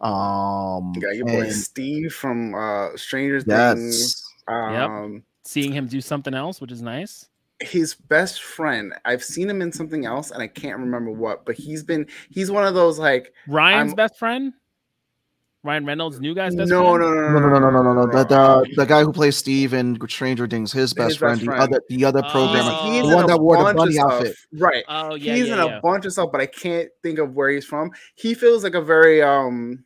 [0.00, 3.48] Um, You got your boy and- Steve from uh, Stranger Things.
[3.48, 7.28] yes, Um, seeing him do something else, which is nice.
[7.60, 8.92] his best friend.
[9.06, 11.46] I've seen him in something else, and I can't remember what.
[11.46, 14.52] But he's been he's one of those like Ryan's I'm- best friend,
[15.62, 17.00] Ryan Reynolds' new guy's best no, friend.
[17.00, 18.06] no, no, no, no, no, no, no, no.
[18.06, 21.38] The, Uh, the, the guy who plays Steve in Stranger Things, his best His friend,
[21.40, 22.30] best the other, the other Oh.
[22.30, 24.36] programmer, He's the one that wore the bunny outfit.
[24.52, 24.84] Right.
[24.88, 27.48] Oh yeah, he's yeah, in a bunch of stuff, but I can't think of where
[27.48, 27.90] he's from.
[28.16, 29.82] He feels like a very um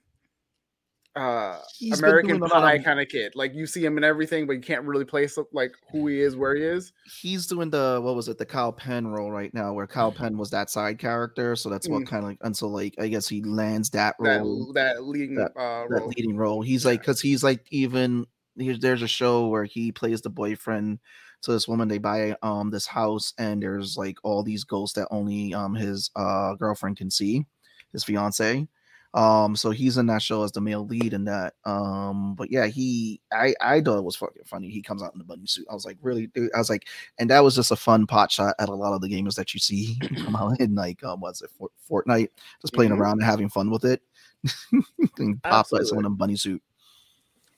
[1.16, 3.32] uh He's American Pie kind of kid.
[3.34, 6.36] Like you see him in everything, but you can't really place like who he is,
[6.36, 6.92] where he is.
[7.20, 10.38] He's doing the what was it, the Kal Penn role right now, where Kal Penn
[10.38, 11.56] was that side character.
[11.56, 12.06] So that's what Mm.
[12.06, 15.52] kind of like until like I guess he lands that That role, that leading that-
[15.56, 16.08] uh that role.
[16.08, 16.62] leading role.
[16.62, 21.00] He's like because he's like even here's there's a show where he plays the boyfriend
[21.42, 21.88] to this woman.
[21.88, 26.10] They buy um this house and there's like all these ghosts that only um his
[26.14, 27.46] uh girlfriend can see,
[27.92, 28.68] his fiance.
[29.12, 31.54] Um, so he's in that show as the male lead in that.
[31.64, 34.70] Um, but yeah, he I I thought it was fucking funny.
[34.70, 35.66] He comes out in the bunny suit.
[35.70, 36.50] I was like, really, dude?
[36.54, 36.86] I was like,
[37.18, 39.52] and that was just a fun pot shot at a lot of the gamers that
[39.52, 41.72] you see come out in like um what's it Fort-
[42.06, 42.28] Fortnite,
[42.62, 42.98] just playing Mhm.
[43.00, 44.00] around and having fun with it.
[45.18, 46.62] and pop like someone in a bunny suit.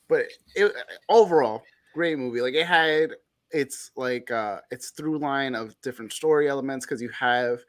[0.08, 0.72] but it,
[1.08, 1.62] overall
[1.94, 3.12] great movie like it had
[3.50, 7.60] its like uh its through line of different story elements because you have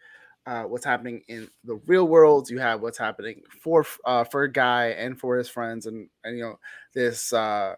[0.45, 4.51] uh what's happening in the real world you have what's happening for uh for a
[4.51, 6.59] guy and for his friends and and you know
[6.93, 7.75] this uh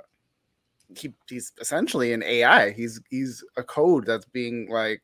[0.96, 5.02] he, he's essentially an ai he's he's a code that's being like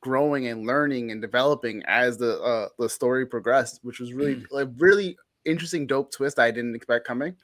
[0.00, 4.68] growing and learning and developing as the uh the story progressed which was really like
[4.78, 7.34] really interesting dope twist i didn't expect coming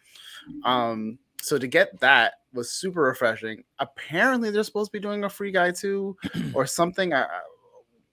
[0.64, 3.64] um so to get that was super refreshing.
[3.78, 6.16] Apparently, they're supposed to be doing a free guy too,
[6.54, 7.12] or something.
[7.12, 7.26] I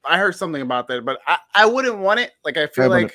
[0.07, 2.31] I heard something about that, but I, I wouldn't want it.
[2.45, 3.13] Like I feel I like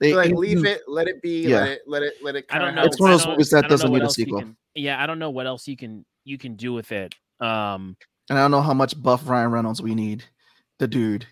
[0.00, 1.60] They, feel like it- leave it, let it be, Yeah.
[1.60, 2.84] let it let it let it I kind don't of know.
[2.84, 4.18] It's one of I those movies that I don't know doesn't what need a else
[4.18, 4.40] you sequel.
[4.40, 7.14] can- yeah, I don't know what else you can you can do with it.
[7.40, 7.96] Um,
[8.30, 10.24] and I don't know how much buff Ryan Reynolds we need.
[10.80, 11.24] The dude.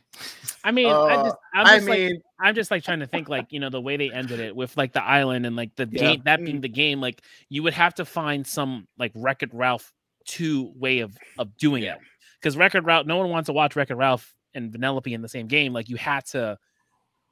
[0.62, 3.06] I mean, I Uh, just I'm I just like mean, I'm just like trying to
[3.06, 5.74] think like you know the way they ended it with like the island and like
[5.74, 6.00] the Yeah.
[6.00, 6.44] game that Mm.
[6.44, 9.92] being the game like you would have to find some like Wreck It Ralph
[10.24, 11.94] two way of of doing Yeah.
[11.94, 12.00] it
[12.40, 15.22] because Wreck It Ralph no one wants to watch Wreck It Ralph and Vanellope in
[15.22, 16.58] the same game like you had to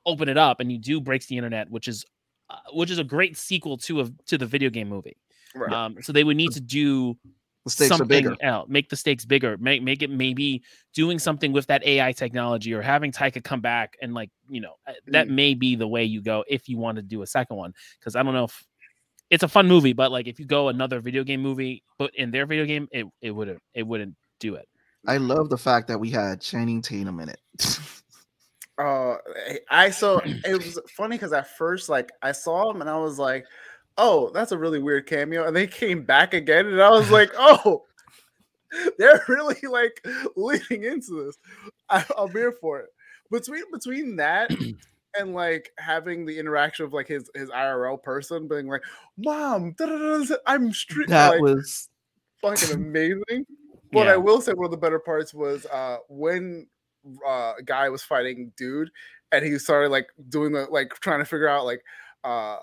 [0.06, 2.04] open it up and you do breaks the internet which is
[2.48, 5.16] uh, which is a great sequel to a to the video game movie
[5.54, 5.72] right.
[5.72, 7.16] um so they would need to do
[7.64, 8.36] The stakes are something bigger.
[8.40, 10.62] else, make the stakes bigger, make make it maybe
[10.94, 14.74] doing something with that AI technology or having Taika come back and like you know
[14.88, 15.34] uh, that Mm.
[15.34, 18.16] may be the way you go if you want to do a second one because
[18.16, 18.64] I don't know if
[19.28, 22.30] it's a fun movie, but like if you go another video game movie, but in
[22.30, 24.66] their video game, it it wouldn't it wouldn't do it.
[25.06, 27.40] I love the fact that we had Channing Tatum in it.
[28.78, 29.16] uh
[29.70, 33.18] I so it was funny because at first like I saw him and I was
[33.18, 33.46] like,
[34.00, 37.30] oh, that's a really weird cameo, and they came back again, and I was like,
[37.38, 37.84] oh,
[38.98, 40.04] they're really like
[40.36, 41.38] leading into this.
[41.88, 42.88] I, I'm here for it.
[43.30, 44.50] Between between that
[45.18, 48.82] and like having the interaction of like his his IRL person being like,
[49.16, 49.74] "Mom,
[50.46, 51.88] I'm street." That like, was
[52.42, 53.46] fucking amazing.
[53.92, 54.14] But Yeah.
[54.14, 56.66] I will say one of the better parts was uh when
[57.26, 58.90] uh guy was fighting dude
[59.32, 61.82] and he started like doing the like trying to figure out like
[62.24, 62.58] uh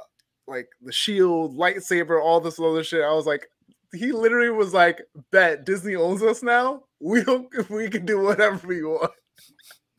[0.47, 3.03] like the shield, lightsaber, all this other shit.
[3.03, 3.49] I was like,
[3.93, 6.83] he literally was like, bet Disney owns us now.
[6.99, 9.11] We don't we can do whatever we want.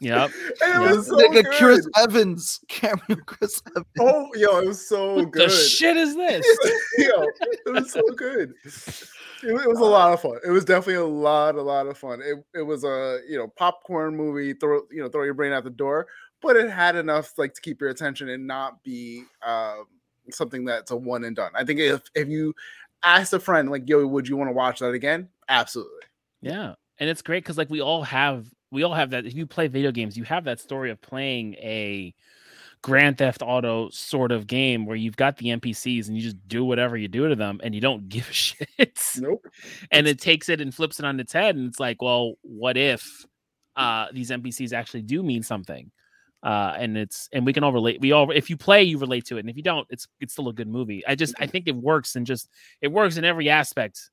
[0.00, 0.30] Yep.
[0.30, 0.92] And it Yeah.
[0.92, 1.46] was so nigga good.
[1.58, 3.86] Chris Evans, Cameron Chris Evans.
[4.00, 5.50] Oh, yo, it was so What good.
[5.50, 6.46] the shit is this?
[6.98, 7.22] Yo,
[7.66, 8.54] it was so good.
[8.64, 10.38] It, it was a lot of fun.
[10.46, 12.20] It was definitely a lot, a lot of fun.
[12.22, 14.52] It, it was a you know popcorn movie.
[14.54, 16.06] Throw you know throw your brain out the door,
[16.42, 19.84] but it had enough like to keep your attention and not be um,
[20.30, 21.52] something that's a one and done.
[21.54, 22.54] I think if if you
[23.04, 26.02] asked a friend like, "Yo, would you want to watch that again?" Absolutely.
[26.40, 29.26] Yeah, and it's great because like we all have we all have that.
[29.26, 32.14] If you play video games, you have that story of playing a
[32.82, 36.64] Grand Theft Auto sort of game where you've got the NPCs and you just do
[36.64, 38.68] whatever you do to them and you don't give a shit.
[39.18, 39.46] Nope.
[39.90, 42.76] and it takes it and flips it on its head, and it's like, well, what
[42.76, 43.24] if
[43.76, 45.90] uh, these NPCs actually do mean something?
[46.40, 48.00] Uh, and it's and we can all relate.
[48.00, 50.34] We all if you play, you relate to it, and if you don't, it's it's
[50.34, 51.04] still a good movie.
[51.04, 52.48] I just I think it works and just
[52.80, 54.10] it works in every aspect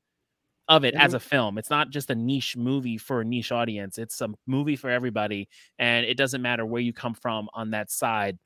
[0.68, 1.58] of it as a film.
[1.58, 3.98] It's not just a niche movie for a niche audience.
[3.98, 5.48] It's a movie for everybody,
[5.80, 8.38] and it doesn't matter where you come from on that side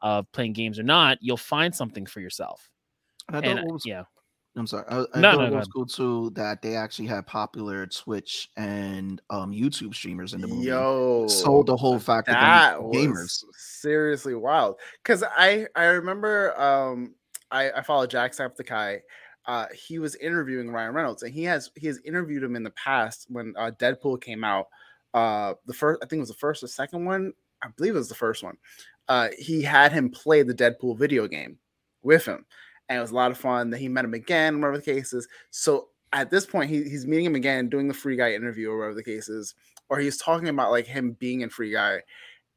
[0.00, 1.18] of playing games or not.
[1.20, 2.68] You'll find something for yourself.
[3.28, 4.04] I And thought what was yeah,
[4.56, 4.84] I'm sorry.
[4.88, 7.86] I, I No, thought no, it go was cool too that they actually had popular
[7.86, 10.66] Twitch and um YouTube streamers in the movie.
[10.68, 13.44] Yo, Sold the whole fact that, that gamers.
[13.56, 14.76] seriously wild.
[15.02, 17.14] Because I I remember um
[17.50, 19.00] I I follow Jacksepticeye.
[19.48, 22.70] Uh, he was interviewing Ryan Reynolds, and he has he has interviewed him in the
[22.70, 24.68] past when uh, Deadpool came out.
[25.14, 27.32] Uh, the first I think it was the first or second one.
[27.62, 28.58] I believe it was the first one.
[29.08, 31.58] Uh, he had him play the Deadpool video game
[32.02, 32.44] with him,
[32.90, 33.70] and it was a lot of fun.
[33.70, 35.26] Then he met him again, whatever the case is.
[35.50, 38.76] So at this point, he, he's meeting him again, doing the Free Guy interview, or
[38.78, 39.54] whatever the case is,
[39.88, 42.02] or he's talking about like him being in Free Guy,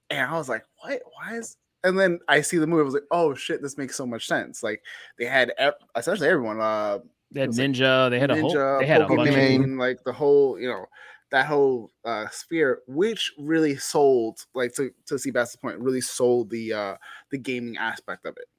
[0.10, 1.02] and I was like, what?
[1.14, 1.56] Why is?
[1.84, 2.82] And then I see the movie.
[2.82, 4.62] I was like, oh shit, this makes so much sense.
[4.64, 4.84] Like
[5.18, 6.60] they had ev- essentially everyone.
[6.62, 7.00] Uh,
[7.32, 8.10] they had was like Ninja.
[8.10, 8.66] They had a whole.
[8.78, 10.86] They had a bunch of like the whole, you know,
[11.32, 16.74] that whole uh sphere, which really sold, like to to Sebastian's point, really sold the
[16.74, 16.98] uh
[17.32, 18.50] the gaming aspect of it.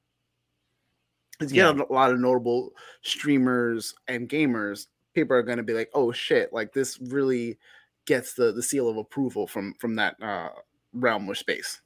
[1.39, 5.91] Because you get a lot of notable streamers and gamers, people are gonna be like,
[5.95, 7.59] oh shit, like this really
[8.07, 10.51] gets the the seal of approval from from that uh
[10.95, 11.82] realm or space.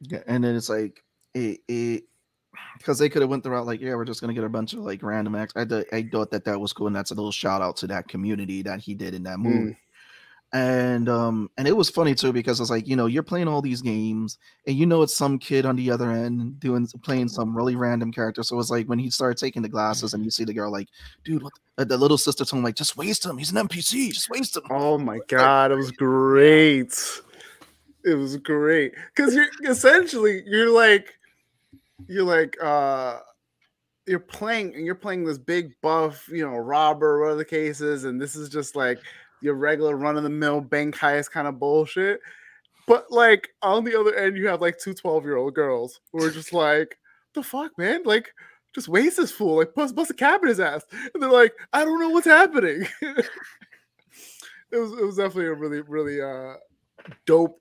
[0.00, 1.02] Yeah, and then it's like
[1.34, 2.04] it, it
[2.78, 4.80] because they could have went throughout like yeah we're just gonna get a bunch of
[4.80, 5.52] like random acts.
[5.56, 7.86] I th- I thought that that was cool and that's a little shout out to
[7.88, 9.44] that community that he did in that mm.
[9.44, 9.76] movie.
[10.52, 13.62] And um and it was funny too because it's like you know you're playing all
[13.62, 14.36] these games
[14.66, 17.34] and you know it's some kid on the other end doing playing mm-hmm.
[17.34, 18.42] some really random character.
[18.42, 19.76] So it's like when he started taking the mm-hmm.
[19.76, 20.88] glasses and you see the girl like,
[21.24, 23.38] dude, what the, uh, the little sister told him like just waste him.
[23.38, 24.12] He's an NPC.
[24.12, 24.64] Just waste him.
[24.70, 26.98] Oh my god, it was great.
[28.04, 31.14] It was great because you're essentially you're like
[32.08, 33.18] you're like uh
[34.06, 38.04] you're playing and you're playing this big buff, you know, robber, whatever the case is,
[38.04, 38.98] and this is just like
[39.40, 42.20] your regular run of the mill bank heist kind of bullshit.
[42.86, 46.24] But like on the other end, you have like two 12 year old girls who
[46.24, 46.98] are just like,
[47.34, 48.02] the fuck, man?
[48.04, 48.34] Like,
[48.74, 50.84] just waste this fool, like bust bust a cap in his ass.
[51.14, 52.86] And they're like, I don't know what's happening.
[53.02, 53.26] it
[54.72, 56.54] was it was definitely a really really uh
[57.26, 57.60] dope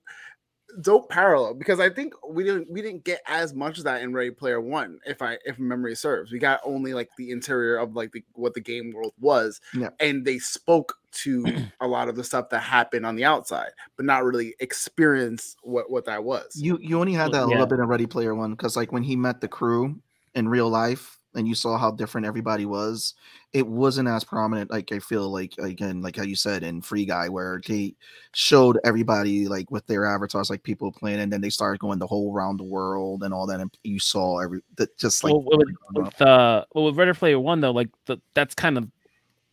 [0.82, 4.14] dope parallel because I think we didn't we didn't get as much of that in
[4.14, 6.32] Ready Player One, if I if memory serves.
[6.32, 9.90] We got only like the interior of like the what the game world was, Yeah.
[10.00, 11.46] and they spoke to
[11.82, 15.92] a lot of the stuff that happened on the outside, but not really experience what
[15.92, 16.56] what that was.
[16.56, 18.92] You you only had Well, that a little bit in Ready Player One because like
[18.92, 20.00] when he met the crew
[20.36, 23.14] in real life and you saw how different everybody was,
[23.54, 24.72] it wasn't as prominent.
[24.72, 27.96] Like I feel like again, like how you said in Free Guy, where they
[28.34, 32.08] showed everybody like with their avatars, like people playing, and then they started going the
[32.08, 35.44] whole round the world and all that, and you saw every that just like well,
[35.46, 38.90] with, with, uh, well, with Ready Player One though, like the, that's kind of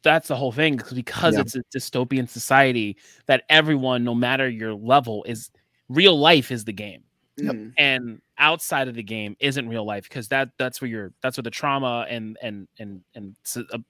[0.02, 1.40] that's the whole thing because Yeah.
[1.40, 5.50] it's a dystopian society that everyone, no matter your level, is
[5.88, 7.02] real life is the game,
[7.38, 7.54] Yep.
[7.54, 7.72] Mm.
[7.76, 11.42] and outside of the game isn't real life because that that's where you're that's where
[11.42, 13.36] the trauma and and and and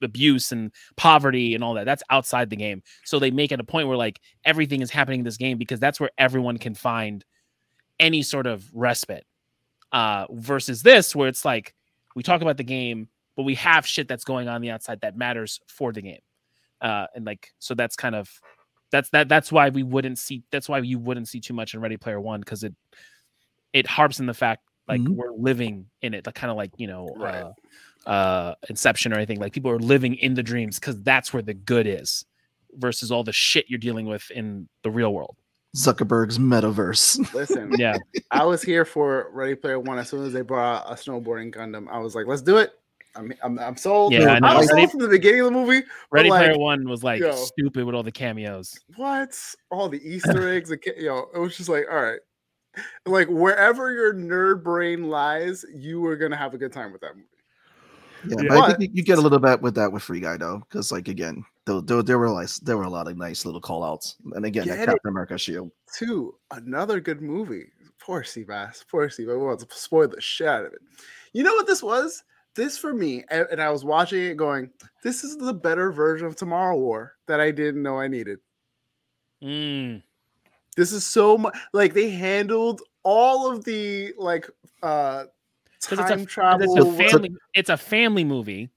[0.03, 2.83] abuse and poverty and all that that's outside the game.
[3.05, 5.79] So they make it a point where like everything is happening in this game because
[5.79, 7.25] that's where everyone can find
[8.01, 9.25] any sort of respite
[9.93, 11.73] uh versus this where it's like
[12.17, 15.17] we talk about the game but we have shit that's going on the outside that
[15.17, 16.21] matters for the game
[16.81, 18.29] uh and like so that's kind of
[18.91, 21.81] that's that that's why we wouldn't see that's why you wouldn't see too much in
[21.81, 22.75] ready player one because it
[23.73, 25.17] it harps in the fact like Mhm.
[25.17, 27.43] we're living in it, like kind of like you know, Right.
[28.07, 29.41] uh, uh, Inception or anything.
[29.41, 32.25] Like people are living in the dreams because that's where the good is,
[32.75, 35.37] versus all the shit you're dealing with in the real world.
[35.77, 37.35] Zuckerberg's metaverse.
[37.35, 37.97] Listen, Yeah,
[38.31, 39.99] I was here for Ready Player One.
[39.99, 42.71] As soon as they brought out a snowboarding Gundam, I was like, "Let's do it."
[43.15, 44.13] I'm I'm, I'm sold.
[44.13, 44.49] Yeah, I know.
[44.49, 45.83] I was Ready- sold from the beginning of the movie.
[46.11, 47.33] Ready like, Player One was like yo.
[47.35, 48.79] stupid with all the cameos.
[48.97, 49.37] What?
[49.71, 52.21] All the Easter eggs, the, ki- yo, it was just like, all right,
[53.07, 57.15] like wherever your nerd brain lies, you are gonna have a good time with that
[57.17, 57.29] movie.
[58.29, 58.49] Yeah, Yeah.
[58.49, 60.59] but I think you- you get a little bit with that with Free Guy though,
[60.59, 63.61] because like again, there, there, there were like there were a lot of nice little
[63.61, 64.93] call outs, and again, that Get it.
[64.93, 65.71] Captain America shield.
[65.97, 67.67] Two, another good movie.
[67.99, 68.85] Poor Seabass.
[68.89, 69.27] Poor Seabass.
[69.39, 70.81] We want to spoil the shit out of it.
[71.33, 72.23] You know what this was?
[72.55, 74.71] This for me, and, and I was watching it going,
[75.03, 78.39] this is the better version of Tomorrow War that I didn't know I needed.
[79.43, 80.03] Mm.
[80.77, 84.49] This is so much like they handled all of the like
[84.83, 85.25] uh
[85.87, 87.37] 'Cause it's a- travel It's a family.
[87.55, 88.71] It's a family movie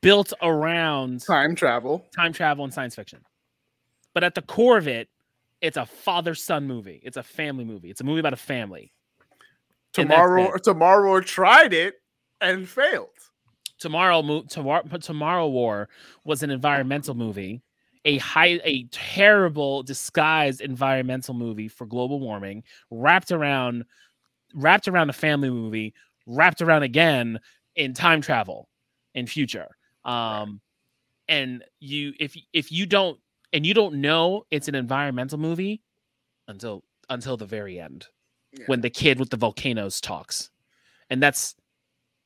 [0.00, 2.06] built around time travel.
[2.14, 3.20] time travel and science fiction.
[4.14, 5.08] But at the core of it,
[5.60, 7.00] it's a father son movie.
[7.04, 7.90] It's a family movie.
[7.90, 8.92] It's a movie about a family.
[9.92, 11.96] Tomorrow Tomorrow tried it
[12.40, 13.08] and failed.
[13.78, 15.88] Tomorrow, Tomorrow, Tomorrow War
[16.24, 17.62] was an environmental movie,
[18.04, 23.84] a high, a terrible disguised environmental movie for global warming, wrapped around,
[24.54, 25.94] wrapped around a family movie,
[26.26, 27.38] wrapped around again
[27.76, 28.68] in time travel,
[29.14, 29.68] in future.
[30.04, 30.60] Um,
[31.28, 33.18] and you, if if you don't,
[33.52, 35.82] and you don't know it's an environmental movie
[36.48, 38.06] until until the very end
[38.52, 38.64] Yeah.
[38.66, 40.50] when the kid with the volcanoes talks
[41.10, 41.54] and that's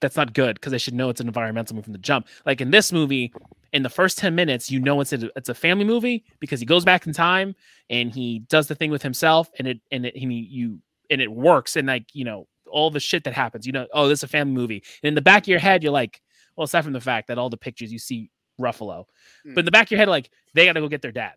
[0.01, 2.27] that's not good because they should know it's an environmental movie from the jump.
[2.45, 3.33] Like in this movie
[3.73, 6.67] in the first 10 minutes you know it's a, it's a family movie because he
[6.67, 7.55] goes back in time
[7.91, 10.79] and he does the thing with himself and it and it and he, you
[11.11, 14.09] and it works and like you know all the shit that happens you know oh
[14.09, 14.83] this is a family movie.
[15.03, 16.23] And in the back of your head you're like
[16.57, 18.31] well aside from the fact that all the pictures you see
[18.61, 19.05] ruffalo
[19.45, 21.35] but in the back of your head like they got to go get their dad.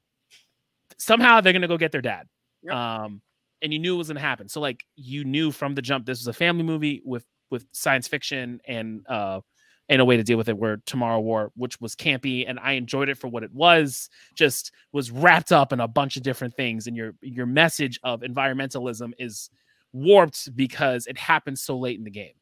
[0.97, 2.27] Somehow they're gonna go get their dad.
[2.63, 2.73] Yep.
[2.73, 3.21] um
[3.61, 4.47] and you knew it was gonna happen.
[4.47, 8.07] So like you knew from the jump this was a family movie with with science
[8.07, 9.39] fiction and uh
[9.87, 12.73] and a way to deal with it where tomorrow war which was campy and i
[12.73, 16.55] enjoyed it for what it was just was wrapped up in a bunch of different
[16.55, 19.49] things and your your message of environmentalism is
[19.93, 22.33] warped because it happens so late in the game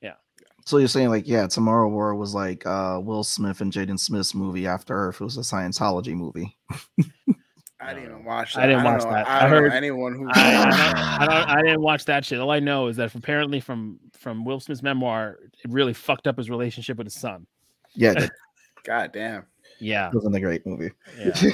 [0.00, 0.14] Yeah.
[0.40, 0.54] Yeah.
[0.64, 4.34] So you're saying like, yeah, Tomorrow War was like uh Will Smith and Jaden Smith's
[4.34, 5.20] movie After Earth.
[5.20, 6.56] It was a Scientology movie.
[7.80, 8.64] I didn't even watch that.
[8.64, 9.28] I didn't don't watch know- that.
[9.28, 12.40] I, I heard- anyone who I, I, don't, I, don't, I didn't watch that shit.
[12.40, 16.36] All I know is that apparently from from Will Smith's memoir, it really fucked up
[16.38, 17.46] his relationship with his son.
[17.94, 18.26] Yeah,
[18.84, 19.46] God damn.
[19.80, 20.90] Yeah, It wasn't a great movie.
[21.20, 21.50] yeah,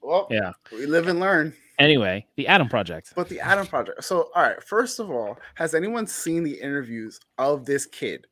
[0.00, 0.52] Well, yeah.
[0.70, 1.52] we live and learn.
[1.80, 3.12] Anyway, the Adam Project.
[3.16, 4.04] But the Adam Project.
[4.04, 4.62] So, all right.
[4.62, 8.28] First of all, has anyone seen the interviews of this kid?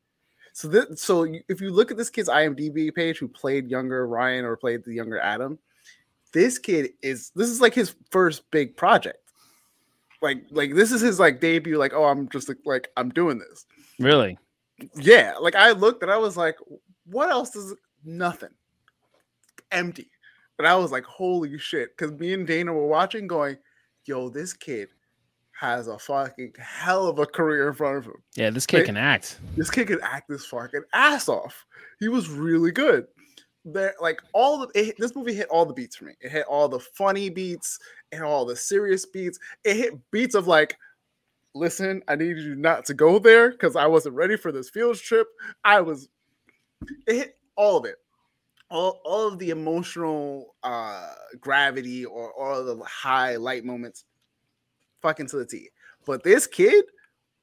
[0.53, 4.45] So, this, so if you look at this kid's IMDb page, who played younger Ryan
[4.45, 5.59] or played the younger Adam,
[6.33, 9.19] this kid is this is like his first big project.
[10.21, 11.79] Like, like this is his like debut.
[11.79, 13.67] Like, oh, I'm just like, like I'm doing this.
[13.99, 14.39] Really?
[14.95, 15.35] Yeah.
[15.41, 16.57] Like I looked and I was like,
[17.07, 18.51] what else is nothing?
[19.71, 20.11] Empty.
[20.59, 21.97] And I was like, holy shit.
[21.97, 23.57] Because me and Dana were watching, going,
[24.05, 24.89] yo, this kid
[25.59, 28.23] has a fucking hell of a career in front of him.
[28.37, 28.87] Yeah, this kid Wait.
[28.87, 29.39] can act.
[29.57, 31.65] This kid can act this fucking ass off.
[32.01, 33.07] He was really good.
[33.65, 36.15] There, like all the it, this movie hit all the beats for me.
[36.21, 37.79] It hit all the funny beats
[38.11, 39.39] and all the serious beats.
[39.65, 40.77] It hit beats of like,
[41.55, 44.97] listen, I need you not to go there because I wasn't ready for this field
[44.97, 45.29] trip.
[45.65, 46.09] I was.
[47.07, 47.97] It hit all of it,
[48.69, 54.05] all all of the emotional uh gravity or all the high light moments,
[55.03, 55.69] fucking to the T.
[56.05, 56.85] But this kid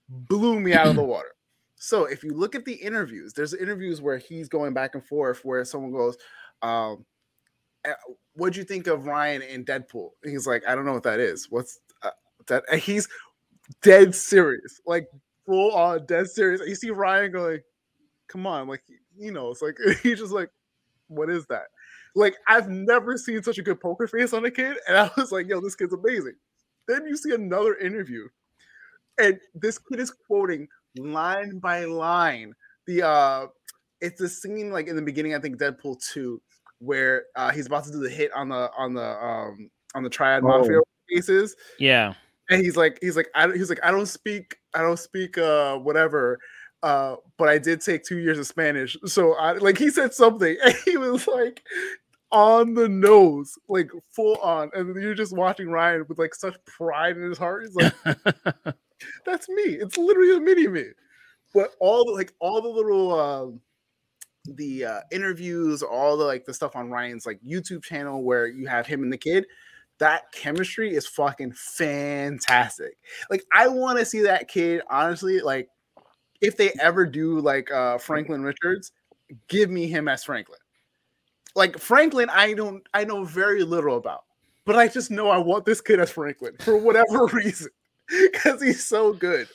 [0.10, 1.34] blew me out of the water.
[1.80, 5.44] So if you look at the interviews, there's interviews where he's going back and forth
[5.46, 6.18] where someone goes,
[6.62, 7.06] um,
[7.86, 7.94] "Uh,
[8.36, 10.10] what'd you think of Ryan in Deadpool?
[10.24, 11.48] And he's like, I don't know what that is.
[11.50, 12.12] What's uh,
[12.48, 12.66] that?
[12.70, 13.08] And he's
[13.82, 15.08] dead serious, like
[15.46, 16.62] full on dead serious.
[16.68, 17.60] You see Ryan going,
[18.28, 18.84] come on, like
[19.18, 20.50] you know, it's like he's just like,
[21.08, 21.68] what is that?
[22.14, 25.32] Like I've never seen such a good poker face on a kid, and I was
[25.32, 26.36] like, yo, this kid's amazing.
[26.90, 28.28] Then you see another interview,
[29.18, 30.68] and this kid is quoting
[31.04, 32.54] line by line
[32.88, 33.48] the uh
[34.02, 36.42] it's a scene like in the beginning i think deadpool 2
[36.80, 40.10] where uh he's about to do the hit on the on the um on the
[40.10, 40.48] triad Oh.
[40.48, 40.80] mafia
[41.10, 42.14] cases Yeah.
[42.50, 45.38] and he's like he's like I, don't- he's like i don't speak i don't speak
[45.38, 46.40] uh whatever
[46.84, 50.56] uh but i did take two years of spanish so i like he said something
[50.64, 51.62] and he was like
[52.32, 57.18] on the nose like full on and you're just watching ryan with like such pride
[57.18, 57.94] in his heart he's like
[59.26, 59.64] That's me.
[59.64, 60.86] It's literally a mini me.
[61.54, 63.62] But all the like all the little um
[64.46, 68.68] the uh interviews, all the like the stuff on Ryan's like YouTube channel where you
[68.68, 69.46] have him and the kid,
[70.00, 72.98] that chemistry is fucking fantastic.
[73.30, 75.70] Like I want to see that kid honestly like
[76.42, 78.92] if they ever do like uh Franklin Richards,
[79.48, 80.60] give me him as Franklin.
[81.56, 84.24] Like Franklin I don't I know very little about,
[84.66, 87.70] but I just know I want this kid as Franklin for whatever reason
[88.32, 89.48] because he's so good.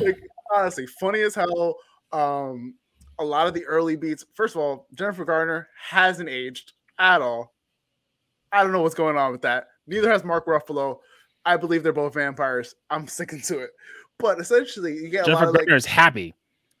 [0.00, 0.22] Like
[0.54, 1.76] honestly, funny as hell.
[2.12, 2.74] Um,
[3.18, 4.24] a lot of the early beats.
[4.34, 7.54] First of all, Jennifer Garner hasn't aged at all.
[8.52, 9.68] I don't know what's going on with that.
[9.86, 10.98] Neither has Mark Ruffalo.
[11.44, 12.74] I believe they're both vampires.
[12.90, 13.70] I'm sticking to it.
[14.18, 16.34] But essentially, you get a Jennifer lot of like, happy.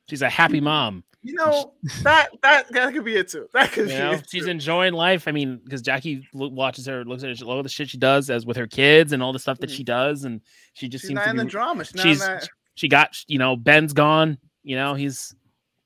[0.08, 1.04] She's a happy mom.
[1.22, 3.46] You know, that that that could be it too.
[3.52, 4.50] That could You be know, it she's too.
[4.50, 5.28] enjoying life.
[5.28, 8.30] I mean, because Jackie lo- watches her, looks at her, all the shit she does
[8.30, 10.40] as with her kids and all the stuff that she does, and
[10.72, 11.42] she just She's seems not to in be.
[11.42, 11.84] the drama.
[11.84, 12.48] She's not she's- in that.
[12.74, 14.38] she got, you know, Ben's gone.
[14.62, 15.34] You know, he's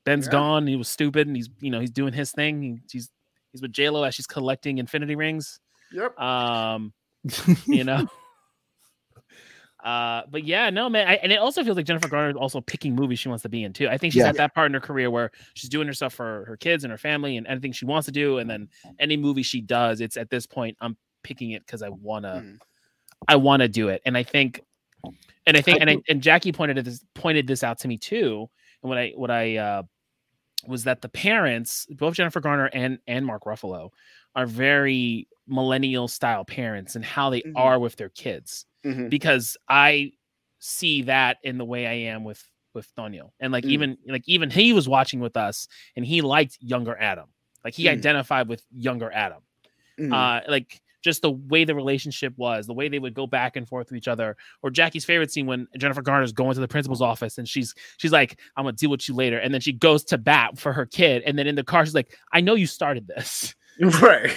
[0.05, 0.31] Ben's Yeah.
[0.33, 0.67] gone.
[0.67, 2.61] He was stupid, and he's, you know, he's doing his thing.
[2.61, 3.09] He, he's
[3.51, 5.59] he's with J Lo as she's collecting infinity rings.
[5.91, 6.17] Yep.
[6.19, 6.93] Um,
[7.65, 8.07] you know.
[9.85, 12.59] Uh, but yeah, no, man, I, and it also feels like Jennifer Garner is also
[12.59, 13.87] picking movies she wants to be in too.
[13.87, 14.29] I think she's Yeah.
[14.29, 16.89] at that part in her career where she's doing her stuff for her kids and
[16.89, 18.67] her family and anything she wants to do, and then
[18.97, 22.57] any movie she does, it's at this point I'm picking it because I wanna, Mhm.
[23.27, 24.61] I wanna do it, and I think,
[25.45, 28.49] and I think, and I, and Jackie pointed this pointed this out to me too,
[28.81, 29.83] and what I what I uh,
[30.65, 33.91] was that the parents, both Jennifer Garner and and Mark Ruffalo,
[34.35, 37.53] are very millennial style parents and how they Mhm.
[37.55, 39.09] are with their kids Mhm.
[39.09, 40.11] because I
[40.59, 43.31] see that in the way I am with with Tonio.
[43.39, 43.69] And like Mm.
[43.71, 47.29] even like even he was watching with us and he liked younger Adam.
[47.63, 47.91] Like he Mm.
[47.91, 49.41] identified with younger Adam.
[49.99, 50.13] Mhm.
[50.13, 53.67] Uh like just the way the relationship was, the way they would go back and
[53.67, 54.35] forth with each other.
[54.63, 58.11] Or Jackie's favorite scene when Jennifer Garner's going to the principal's office and she's she's
[58.11, 59.37] like, I'm gonna deal with you later.
[59.37, 61.21] And then she goes to bat for her kid.
[61.25, 63.55] And then in the car, she's like, I know you started this.
[64.01, 64.35] right.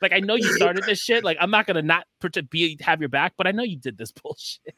[0.00, 1.24] Like I know you started this shit.
[1.24, 2.06] Like I'm not gonna not
[2.50, 4.74] be have your back, but I know you did this bullshit.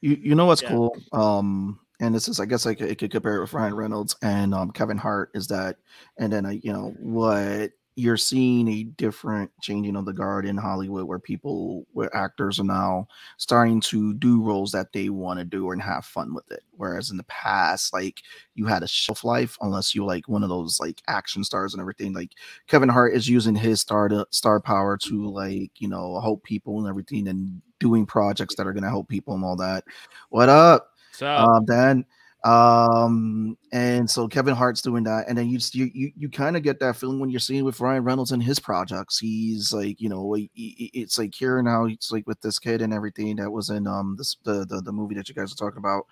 [0.00, 0.68] You you know what's Yeah.
[0.68, 0.96] cool?
[1.12, 4.16] Um, and this is I guess I could, I could compare it with Ryan Reynolds
[4.22, 5.76] and um Kevin Hart is that,
[6.18, 10.56] and then I you know what you're seeing a different changing of the guard in
[10.56, 15.44] Hollywood where people where actors are now starting to do roles that they want to
[15.44, 16.62] do and have fun with it.
[16.76, 18.22] Whereas in the past, like
[18.54, 21.80] you had a shelf life unless you like one of those like action stars and
[21.80, 22.14] everything.
[22.14, 22.32] Like
[22.66, 26.78] Kevin Hart is using his star to, star power to like you know help people
[26.78, 29.84] and everything and doing projects that are going to help people and all that.
[30.30, 32.06] What up, So um, Dan?
[32.44, 36.62] Um, and so Kevin Hart's doing that, and then you you you, you kind of
[36.62, 39.18] get that feeling when you're seeing with Ryan Reynolds and his projects.
[39.18, 41.84] He's like, you know, he- he- it's like here now.
[41.84, 44.92] It's like with this kid and everything that was in um this the the, the
[44.92, 46.06] movie that you guys are talking about.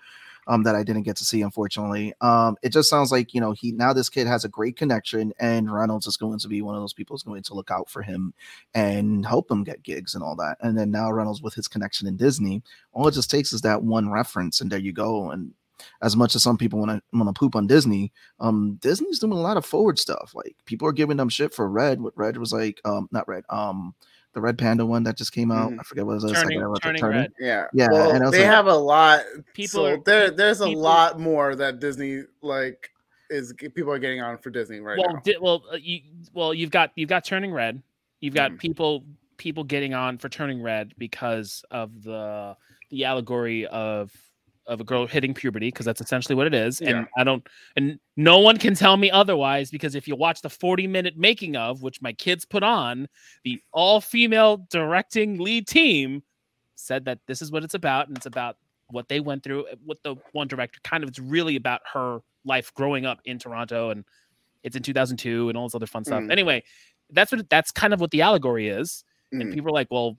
[0.47, 2.11] Um, that I didn't get to see, unfortunately.
[2.21, 5.31] Um, it just sounds like you know he now this kid has a great connection,
[5.39, 7.87] and Reynolds is going to be one of those people who's going to look out
[7.89, 8.33] for him
[8.73, 10.57] and help him get gigs and all that.
[10.61, 12.63] And then now Reynolds with his connection in Disney,
[12.93, 15.29] all it just takes is that one reference, and there you go.
[15.31, 15.51] And
[16.01, 19.33] as much as some people want to want to poop on Disney, um, Disney's doing
[19.33, 20.33] a lot of forward stuff.
[20.35, 22.01] Like people are giving them shit for Red.
[22.01, 23.93] What Red was like, um, not Red, um,
[24.33, 25.71] the Red Panda one that just came out.
[25.71, 25.79] Mhm.
[25.79, 26.31] I forget what it was.
[26.31, 27.19] Turning- I the- Turning Turning.
[27.21, 27.31] Red.
[27.39, 27.65] Yeah.
[27.73, 29.23] Yeah, Well, and I was they like- have a lot.
[29.25, 32.91] People People, so are- there, there's a people- lot more that Disney like
[33.31, 35.19] is people are getting on for Disney right well, now.
[35.23, 36.01] di- well, uh, you,
[36.33, 37.81] well, you've got you've got turning red.
[38.21, 38.59] You've got Mhm.
[38.59, 39.03] people
[39.37, 42.55] people getting on for turning red because of the
[42.89, 44.11] the allegory of
[44.69, 46.79] of a girl hitting puberty because that's essentially what it is.
[46.79, 46.89] Yeah.
[46.89, 47.45] And I don't
[47.75, 51.55] and no one can tell me otherwise because if you watch the 40 minute making
[51.55, 53.07] of which my kids put on,
[53.43, 56.23] the all female directing lead team
[56.75, 58.57] said that this is what it's about and it's about
[58.91, 62.73] what they went through what the one director kind of it's really about her life
[62.73, 64.05] growing up in Toronto and
[64.63, 66.21] it's in 2002 and all this other fun stuff.
[66.23, 66.31] Mhm.
[66.31, 66.63] Anyway,
[67.11, 69.53] that's what that's kind of what the allegory is and Mhm.
[69.53, 70.17] people are like, well,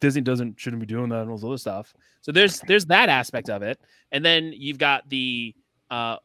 [0.00, 1.94] Disney doesn't shouldn't be doing that and all this other stuff.
[2.20, 3.80] So there's there's that aspect of it,
[4.12, 5.54] and then you've got the
[5.90, 6.16] uh,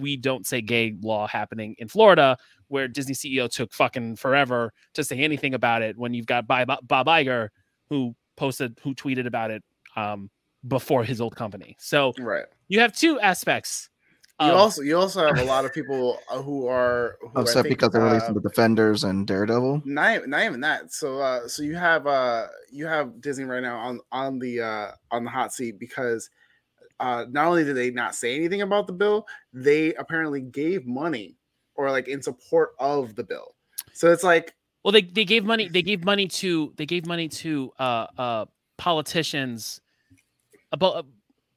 [0.00, 2.36] we don't say gay law happening in Florida,
[2.68, 5.96] where Disney CEO took fucking forever to say anything about it.
[5.96, 7.48] When you've got Bob, Bob Iger
[7.88, 9.62] who posted who tweeted about it
[9.96, 10.30] um,
[10.66, 11.76] before his old company.
[11.78, 12.44] So right.
[12.68, 13.90] you have two aspects.
[14.40, 17.42] You of- also you also have a lot of people uh, who are who I
[17.42, 19.82] Upset think, because they're uh, releasing the Defenders and Daredevil.
[19.84, 20.92] not even, not even that.
[20.92, 24.90] So uh so you have uh you have Disney right now on on the uh
[25.10, 26.30] on the hot seat because
[26.98, 31.36] uh not only did they not say anything about the bill, they apparently gave money
[31.74, 33.54] or like in support of the bill.
[33.92, 35.68] So it's like Well, they, they gave money.
[35.68, 38.44] They gave money to they gave money to uh uh
[38.78, 39.80] politicians
[40.72, 41.06] about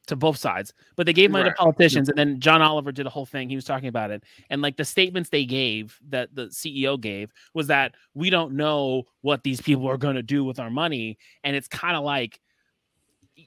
[0.08, 1.51] to both sides, but they gave money Right.
[1.56, 2.10] to politicians.
[2.10, 3.49] And then John Oliver did a whole thing.
[3.49, 4.24] He was talking about it.
[4.49, 9.04] And like the statements they gave that the CEO gave was that we don't know
[9.22, 11.18] what these people are going to do with our money.
[11.45, 12.39] And it's kind of like,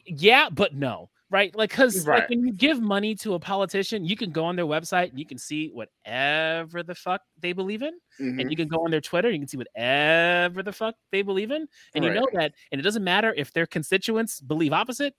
[0.06, 1.10] yeah, but no.
[1.28, 1.52] Right.
[1.56, 4.64] Like, because like when you give money to a politician, you can go on their
[4.64, 8.40] website and you can see whatever the fuck they believe in Mhm.
[8.40, 11.50] and you can go on their Twitter, you can see whatever the fuck they believe
[11.50, 15.16] in, and you know that, and it doesn't matter if their constituents believe opposite,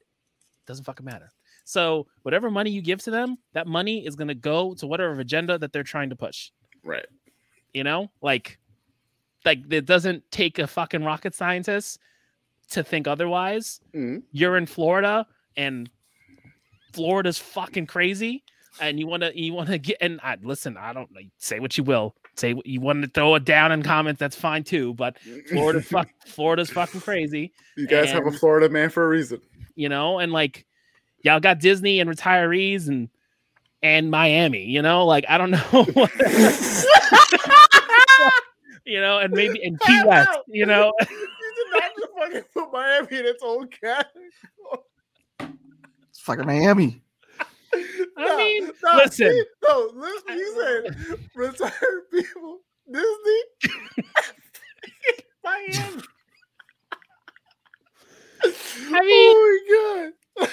[0.68, 1.32] doesn't fucking matter.
[1.64, 5.58] So whatever money you give to them, that money is gonna go to whatever agenda
[5.58, 6.52] that they're trying to push.
[6.84, 7.06] right.
[7.74, 8.58] You know, like,
[9.46, 12.00] like it doesn't take a fucking rocket scientist
[12.72, 13.82] to think otherwise.
[13.94, 14.24] Mhm.
[14.32, 15.90] You're in Florida, and
[16.94, 18.44] Florida's fucking crazy.
[18.80, 20.78] And you want to, you want to get, and I listen.
[20.78, 22.16] I don't like say what you will.
[22.38, 24.20] Say you want to throw it down in comments.
[24.20, 24.94] That's fine too.
[24.94, 25.18] But
[25.50, 27.52] Florida, fuck, Florida's fucking crazy.
[27.76, 29.42] You guys have a Florida man for a reason.
[29.76, 30.66] You know, and like
[31.24, 33.10] y'all got Disney and retirees and
[33.82, 34.66] and Miami.
[34.66, 35.60] You know, like I don't know.
[38.86, 40.30] you know, and maybe in Key West.
[40.48, 41.08] You know, you
[41.56, 44.30] did not just fucking put Miami in its own category.
[46.10, 47.02] It's fucking Miami.
[48.18, 49.12] I mean, listen.
[49.32, 50.38] see, No, listen.
[50.38, 52.60] You said retired people,
[52.92, 53.42] Disney,
[55.44, 56.02] Miami.
[58.44, 58.50] I
[58.94, 60.50] oh mean- oh my god,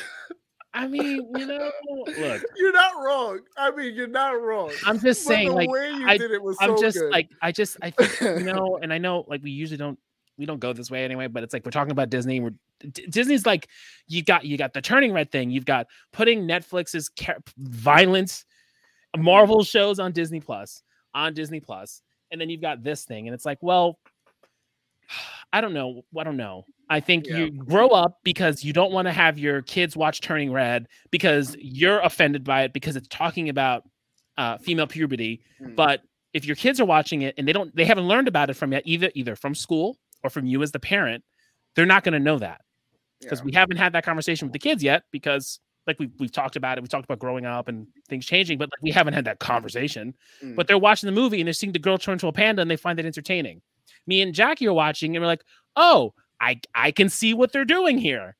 [0.76, 1.70] I mean, you know,
[2.18, 3.40] look, you're not wrong.
[3.56, 4.72] I mean, you're not wrong.
[4.84, 6.98] I'm just But saying, the like, way you I- did it was I'm so just
[6.98, 7.12] good.
[7.12, 9.98] like, I just, I think, you know, and I know, like, we usually don't,
[10.38, 12.40] we don't go this way anyway, but it's like we're talking about Disney.
[12.40, 13.68] We're D- Disney's like,
[14.08, 15.50] you got, you got the turning red thing.
[15.50, 18.44] You've got putting Netflix's ca- violence,
[19.16, 20.82] Marvel shows on Disney Plus,
[21.14, 23.98] on Disney Plus, and then you've got this thing, and it's like, well,
[25.52, 26.64] I don't know, I don't know.
[26.90, 27.36] I think Yeah.
[27.38, 31.56] you grow up because you don't want to have your kids watch Turning Red because
[31.60, 33.84] you're offended by it because it's talking about
[34.36, 35.76] uh, female puberty Mm.
[35.76, 38.54] but if your kids are watching it and they don't they haven't learned about it
[38.54, 41.22] from yet either either from school or from you as the parent
[41.76, 42.60] they're not going to know that.
[43.20, 43.44] Because Yeah.
[43.46, 45.58] we haven't had that conversation with the kids yet because
[45.88, 48.70] like we've, we've talked about it we've talked about growing up and things changing but
[48.72, 50.14] like we haven't had that conversation.
[50.42, 50.54] Mm.
[50.56, 52.70] but they're watching the movie and they're seeing the girl turn to a panda and
[52.70, 53.60] they find it entertaining.
[54.06, 55.44] Me and jackie are watching and we're like
[55.76, 58.36] oh i i can see what they're doing here.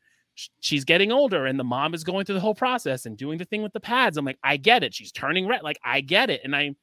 [0.61, 3.45] She's getting older and the mom is going through the whole process and doing the
[3.45, 4.17] thing with the pads.
[4.17, 4.95] I'm like i get it.
[4.95, 5.63] She's turning red.
[5.63, 6.41] Like i get it.
[6.45, 6.75] And i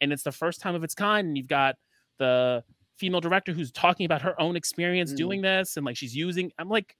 [0.00, 1.76] and it's the first time of its kind and you've got
[2.18, 2.62] the
[3.00, 5.16] female director who's talking about her own experience Mm.
[5.16, 6.94] doing this and like she's using i'm like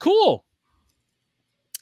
[0.00, 0.44] cool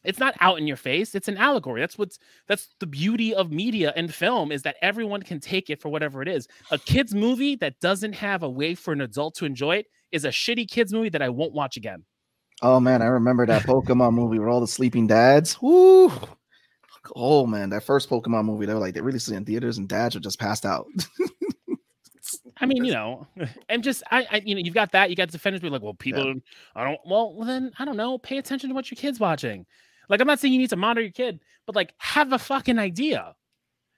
[0.03, 2.19] it's not out in your face it's an allegory that's what's
[2.49, 6.23] that's the beauty of media and film is that everyone can take it for whatever
[6.23, 9.77] it is a kids movie that doesn't have a way for an adult to enjoy
[9.77, 12.05] it is a shitty kids movie that i won't watch again
[12.63, 15.61] Oh man, I remember that Pokemon movie where all the sleeping dads.
[15.61, 16.13] Woo!
[17.17, 19.89] Oh man, that first Pokemon movie, they were like they really see in theaters and
[19.89, 20.87] dads were just passed out.
[22.65, 23.27] I mean, you know,
[23.69, 25.11] and just I, I you know, you've got that.
[25.11, 26.43] You got the defenders be like, well, people, don't-
[26.75, 27.01] I don't.
[27.07, 28.19] Well, then I don't know.
[28.19, 29.67] Pay attention to what your kid's watching.
[30.09, 32.79] Like, I'm not saying you need to monitor your kid, but like, have a fucking
[32.79, 33.35] idea.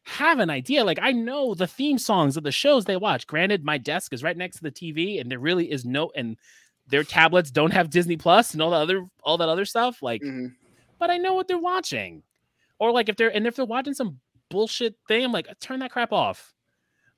[0.05, 0.85] Have an idea.
[0.85, 3.27] Like, I know the theme songs of the shows they watch.
[3.27, 6.37] Granted, my desk is right next to the TV, and there really is no, and
[6.89, 10.03] their tablets don't have Disney Plus and all the other, all that other stuff.
[10.03, 10.55] Like, Mhm.
[11.01, 12.23] but I know what they're watching.
[12.79, 15.91] Or like if they're and if they're watching some bullshit thing, I'm like, turn that
[15.91, 16.55] crap off.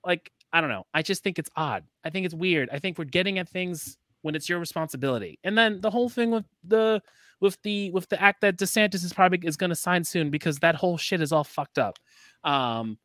[0.06, 0.84] Like, I don't know.
[0.94, 1.84] I just think it's odd.
[2.04, 2.68] I think it's weird.
[2.72, 5.38] I think we're getting at things when it's your responsibility.
[5.44, 7.00] And then the whole thing with the
[7.40, 10.74] with the with the act that DeSantis is probably is gonna sign soon because that
[10.74, 11.98] whole shit is all fucked up.
[12.44, 12.98] Um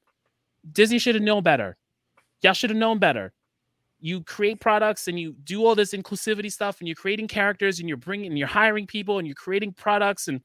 [0.72, 1.78] Disney should have known better.
[2.42, 3.34] Y'all should have known better.
[4.00, 7.88] You create products and you do all this inclusivity stuff and you're creating characters and
[7.88, 10.42] you're bringing and you're hiring people and you're creating products and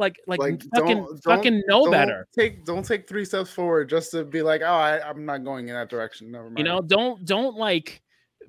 [0.00, 2.26] like like, Like, fucking don't- fucking know Don't better.
[2.34, 5.68] Take don't take three steps forward just to be like, oh, I, I'm not going
[5.68, 6.32] in that direction.
[6.32, 6.58] Never mind.
[6.58, 8.02] You know, don't don't like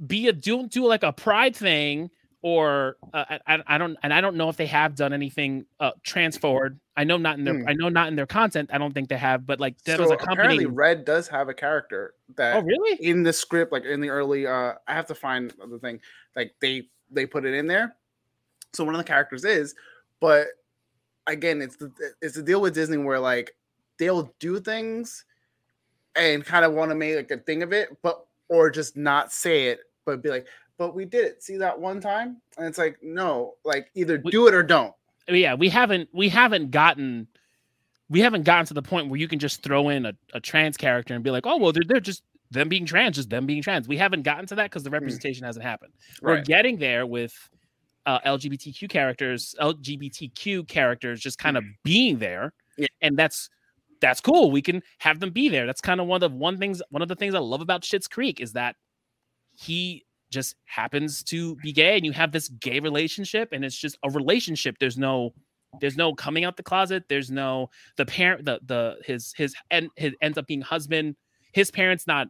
[0.07, 2.09] be a don't do like a pride thing
[2.43, 5.91] or uh, I, I don't and I don't know if they have done anything uh
[6.03, 6.79] trans forward.
[6.97, 7.67] I know not in their Hmm.
[7.67, 8.71] I know not in their content.
[8.73, 10.65] I don't think they have, but like that so was a apparently company.
[10.65, 12.97] Red does have a character that Oh really?
[13.05, 15.99] in the script, like in the early uh I have to find the thing,
[16.35, 17.95] like they they put it in there.
[18.73, 19.75] So one of the characters is,
[20.21, 20.47] but
[21.31, 23.55] again, it's the it's the deal with Disney where like
[23.97, 25.25] they'll do things
[26.15, 29.31] and kind of want to make like a thing of it, but or just not
[29.31, 30.45] say it, but be like,
[30.77, 31.41] but we did it.
[31.43, 32.41] See that one time?
[32.57, 34.93] And it's like, no, like either We- do it or don't.
[35.29, 37.27] Oh, yeah, we haven't we haven't gotten
[38.09, 40.75] we haven't gotten to the point where you can just throw in a, a trans
[40.75, 43.61] character and be like, oh well, they're, they're just them being trans, just them being
[43.61, 43.87] trans.
[43.87, 45.93] We haven't gotten to that because the representation hasn't happened.
[46.21, 46.43] We're Hmm.
[46.43, 47.33] Getting there with
[48.05, 52.87] uh, LGBTQ characters, LGBTQ characters, just kind of being there, Yeah.
[53.01, 53.49] and that's
[54.01, 54.49] that's cool.
[54.49, 55.67] We can have them be there.
[55.67, 57.83] That's kind of one of the one things one of the things I love about
[57.83, 58.75] Schitt's Creek is that
[59.55, 63.97] he just happens to be gay, and you have this gay relationship, and it's just
[64.03, 64.77] a relationship.
[64.79, 65.33] There's no
[65.79, 67.03] there's no coming out the closet.
[67.09, 71.15] There's no the parent the the his his and his ends up being husband.
[71.53, 72.27] His parents not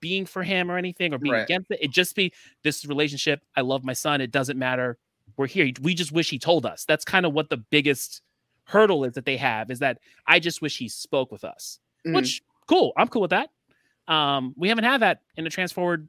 [0.00, 1.42] being for him or anything or being Right.
[1.42, 1.78] against it.
[1.82, 3.40] It just be this relationship.
[3.56, 4.20] I love my son.
[4.20, 4.96] It doesn't matter.
[5.38, 5.70] We're here.
[5.80, 6.84] We just wish he told us.
[6.84, 8.20] That's kind of what the biggest
[8.64, 11.78] hurdle is that they have is that I just wish he spoke with us.
[12.06, 12.16] Mhm.
[12.16, 12.92] Which cool.
[12.98, 13.48] I'm cool with that.
[14.12, 16.08] Um, we haven't had that in a transforward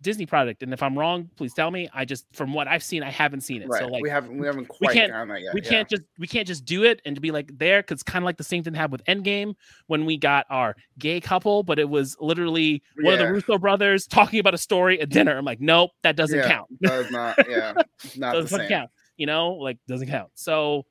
[0.00, 0.62] Disney product.
[0.62, 1.88] And if I'm wrong, please tell me.
[1.92, 3.68] I just from what I've seen, I haven't seen it.
[3.68, 3.80] right.
[3.80, 5.54] So like we haven't we haven't quite can't- done that yet.
[5.54, 5.68] we yeah.
[5.68, 8.26] can't just we can't just do it and to be like there because kind of
[8.26, 9.54] like the same thing happened with Endgame
[9.88, 14.06] when we got our gay couple, but it was literally one of the Russo brothers
[14.06, 15.36] talking about a story at dinner.
[15.36, 17.02] I'm like, nope, that doesn't count Yeah, count.
[17.02, 17.48] Does not.
[17.48, 17.72] Yeah.
[18.16, 18.68] Not the doesn't same.
[18.68, 18.90] count.
[19.16, 20.30] You know, like doesn't count.
[20.34, 20.86] So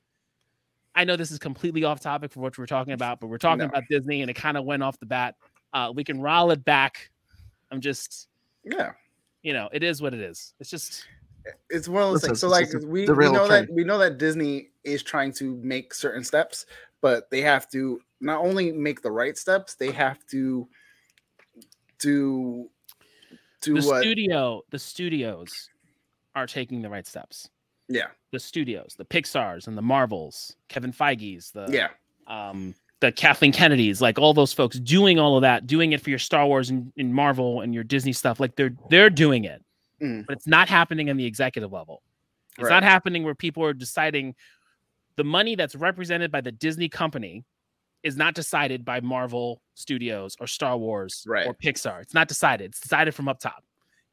[0.95, 3.59] I know this is completely off topic for what we're talking about, but we're talking
[3.59, 3.65] No.
[3.65, 5.35] about Disney and it kind of went off the bat.
[5.71, 7.09] Uh, we can roll it back.
[7.71, 8.27] I'm just,
[8.71, 8.91] Yeah.
[9.41, 10.53] you know, it is what it is.
[10.59, 11.05] It's just
[11.69, 12.39] it's one of those Listen, things.
[12.39, 15.93] So like we, we real know that we know that Disney is trying to make
[15.93, 16.65] certain steps,
[17.01, 20.67] but they have to not only make the right steps, they have to
[21.99, 22.69] do
[23.61, 25.69] do the what studio, the studios
[26.35, 27.49] are taking the right steps.
[27.87, 31.89] yeah, the studios, the Pixar's and the Marvels, Kevin Feige's, the yeah,
[32.27, 36.09] um, the Kathleen Kennedy's, like all those folks doing all of that, doing it for
[36.09, 38.39] your Star Wars and, and Marvel and your Disney stuff.
[38.39, 39.63] Like they're they're doing it,
[40.01, 40.25] Mm.
[40.27, 42.01] but it's not happening on the executive level.
[42.57, 42.69] It's Right.
[42.69, 44.35] not happening where people are deciding
[45.15, 47.43] the money that's represented by the Disney company
[48.03, 51.45] is not decided by Marvel Studios or Star Wars Right.
[51.47, 52.01] or Pixar.
[52.01, 52.69] It's not decided.
[52.71, 53.63] It's decided from up top.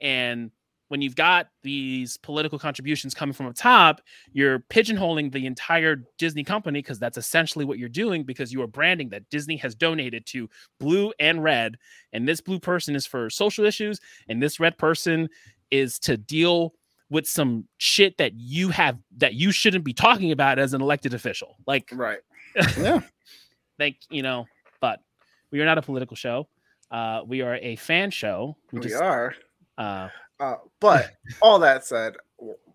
[0.01, 0.51] And
[0.89, 4.01] when you've got these political contributions coming from up top,
[4.32, 8.66] you're pigeonholing the entire Disney company because that's essentially what you're doing because you are
[8.66, 11.76] branding that Disney has donated to blue and red.
[12.12, 15.28] And this blue person is for social issues, and this red person
[15.70, 16.74] is to deal
[17.11, 21.14] with some shit that you have that you shouldn't be talking about as an elected
[21.14, 21.57] official.
[21.66, 22.20] Like, right.
[22.78, 23.01] Yeah.
[23.78, 24.47] like you know,
[24.80, 25.01] but
[25.51, 26.47] we are not a political show.
[26.91, 28.57] Uh, we are a fan show.
[28.70, 29.35] We just, are.
[29.76, 30.09] Uh,
[30.45, 32.14] Uh, but all that said,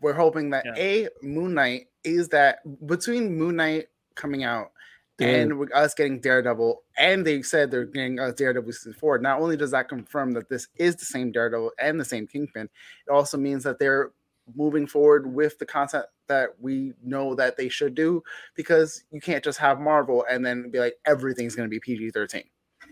[0.01, 0.73] we're hoping that Yeah.
[0.77, 4.71] a Moon Knight is that between Moon Knight coming out
[5.17, 5.29] Dude.
[5.29, 9.17] and with us getting Daredevil, and they said they're getting us Daredevil season four.
[9.19, 12.69] Not only does that confirm that this is the same Daredevil and the same Kingpin,
[13.07, 14.11] it also means that they're
[14.55, 18.23] moving forward with the content that we know that they should do
[18.55, 22.11] because you can't just have Marvel and then be like everything's going to be PG
[22.11, 22.43] thirteen.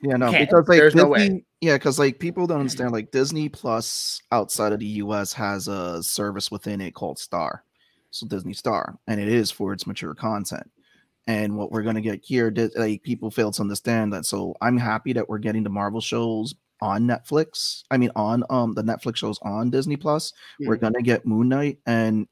[0.04, 0.50] Yeah, no, Can't.
[0.50, 1.20] because like There's no way.
[1.28, 2.92] Disney, yeah, because like people don't understand.
[2.92, 5.34] Like Disney Plus outside of the U.S.
[5.34, 7.64] has a service within it called Star,
[8.12, 10.70] so Disney Star, and it is for its mature content.
[11.26, 14.26] And what we're gonna get here, like people fail to understand that.
[14.26, 17.84] So I'm happy that we're getting the Marvel shows on Netflix.
[17.90, 20.32] I mean, on um the Netflix shows on Disney Plus.
[20.60, 20.82] We're Mhm.
[20.82, 22.28] gonna get Moon Knight, and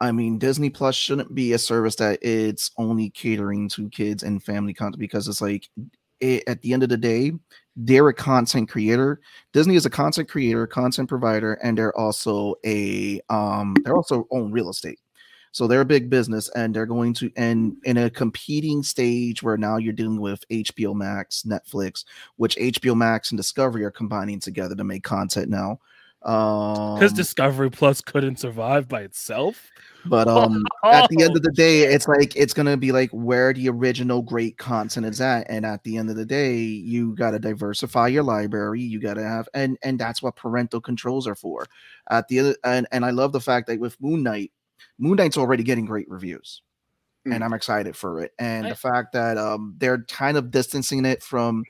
[0.00, 4.42] I mean Disney Plus shouldn't be a service that it's only catering to kids and
[4.42, 5.84] family content because it's like it,
[6.22, 7.32] at the end of the day,
[7.76, 9.20] they're a content creator.
[9.52, 14.50] Disney is a content creator, content provider, and they're also a um they're also own
[14.50, 14.98] real estate.
[15.52, 19.56] So they're a big business and they're going to and in a competing stage where
[19.56, 22.04] now you're dealing with HBO Max, Netflix,
[22.36, 25.80] which HBO Max and Discovery are combining together to make content now.
[26.22, 29.72] Um because Discovery Plus couldn't survive by itself.
[30.04, 33.10] but um at the end Oh, of the day, it's like it's gonna be like
[33.10, 37.14] where the original great content is at, and at the end of the day, you
[37.16, 38.80] gotta diversify your library.
[38.82, 41.66] You gotta have, and and that's what parental controls are for.
[42.10, 44.52] At the other, and and I love the fact that with Moon Knight,
[44.98, 46.62] Moon Knight's already getting great reviews,
[47.30, 47.46] and Mm.
[47.46, 48.32] I'm excited for it.
[48.38, 51.64] And I- the fact that um they're kind of distancing it from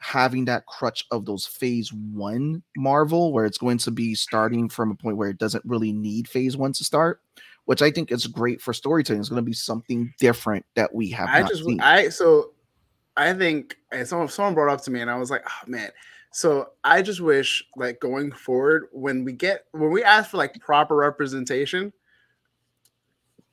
[0.00, 4.90] having that crutch of those phase one Marvel, where it's going to be starting from
[4.90, 7.20] a point where it doesn't really need phase one to start
[7.70, 9.20] which I think is great for storytelling.
[9.20, 11.80] It's going to be something different that we have I just seen.
[11.80, 12.50] I so
[13.16, 15.90] I think someone someone brought up to me and I was like, oh man.
[16.32, 20.60] So I just wish like going forward when we get when we ask for like
[20.60, 21.92] proper representation.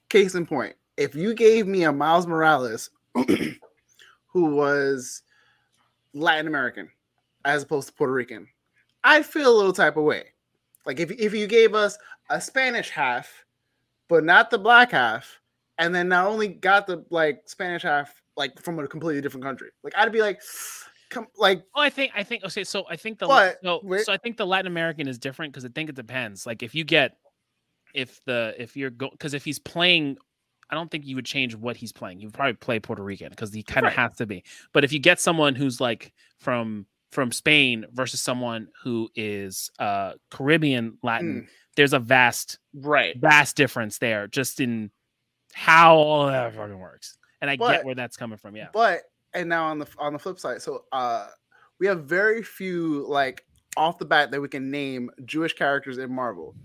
[0.09, 2.89] Case in point, if you gave me a Miles Morales
[4.27, 5.21] who was
[6.17, 6.89] Latin American
[7.45, 8.47] as opposed to Puerto Rican,
[9.03, 10.25] I'd feel a little type of way.
[10.85, 11.97] Like if if you gave us
[12.29, 13.45] a Spanish half,
[14.07, 15.39] but not the black half,
[15.77, 19.69] and then not only got the like Spanish half like from a completely different country.
[19.83, 20.41] Like I'd be like,
[21.09, 22.63] come like Oh, I think I think okay.
[22.63, 25.65] So I think the But so, so I think the Latin American is different because
[25.65, 26.45] I think it depends.
[26.45, 27.17] Like if you get
[27.93, 30.17] if the if you're go because if he's playing,
[30.69, 32.19] I don't think you would change what he's playing.
[32.19, 33.99] You would probably play Puerto Rican because he kind of Right.
[34.09, 34.43] has to be.
[34.73, 40.13] But if you get someone who's like from from Spain versus someone who is uh
[40.29, 41.47] Caribbean Latin, Mm.
[41.77, 43.17] there's a vast Right.
[43.17, 44.91] vast difference there just in
[45.53, 47.17] how all that fucking works.
[47.41, 48.55] And I But- get where that's coming from.
[48.57, 48.67] Yeah.
[48.73, 49.03] But
[49.33, 51.27] and now on the on the flip side, so uh
[51.79, 53.45] we have very few like
[53.77, 56.55] off the bat that we can name Jewish characters in Marvel.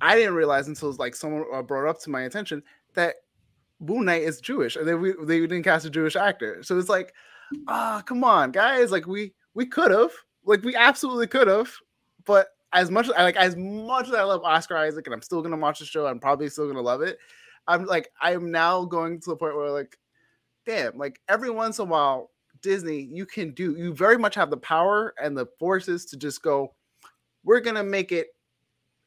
[0.00, 2.62] I didn't realize until like someone uh, brought up to my attention
[2.94, 3.16] that
[3.80, 6.62] Moon Knight is Jewish, and they we, they didn't cast a Jewish actor.
[6.62, 7.14] So it's like,
[7.68, 8.90] ah, come on, guys!
[8.90, 10.12] Like we we could have,
[10.44, 11.70] like we absolutely could have,
[12.24, 15.42] but as much as like as much as I love Oscar Isaac, and I'm still
[15.42, 17.18] gonna watch the show, I'm probably still gonna love it.
[17.66, 19.98] I'm like I am now going to the point where like,
[20.64, 22.30] damn, like every once in a while,
[22.62, 26.42] Disney, you can do you very much have the power and the forces to just
[26.42, 26.74] go,
[27.44, 28.28] we're gonna make it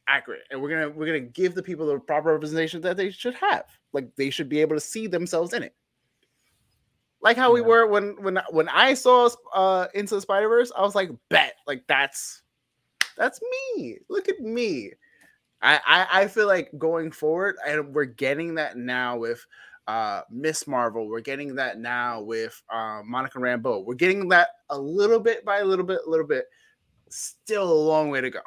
[0.07, 3.35] accurate and we're gonna we're gonna give the people the proper representation that they should
[3.35, 3.65] have.
[3.93, 5.75] Like they should be able to see themselves in it.
[7.21, 10.81] Like how we were when when when I saw uh into the Spider Verse, I
[10.81, 12.43] was like, bet, like that's
[13.17, 13.39] that's
[13.75, 13.97] me.
[14.09, 14.91] Look at me.
[15.61, 19.43] I, I I feel like going forward, and we're getting that now with
[19.87, 21.07] uh Miss Marvel.
[21.07, 23.83] We're getting that now with uh, Monica Rambeau.
[23.85, 26.45] We're getting that a little bit by a little bit, a little bit.
[27.09, 28.41] Still a long way to go.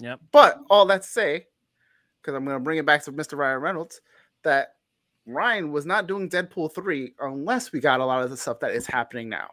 [0.00, 0.20] Yep.
[0.32, 1.46] But all that to say,
[2.20, 3.36] because I'm going to bring it back to Mr.
[3.36, 4.00] Ryan Reynolds,
[4.44, 4.74] that
[5.26, 8.72] Ryan was not doing Deadpool 3 unless we got a lot of the stuff that
[8.72, 9.48] is happening now.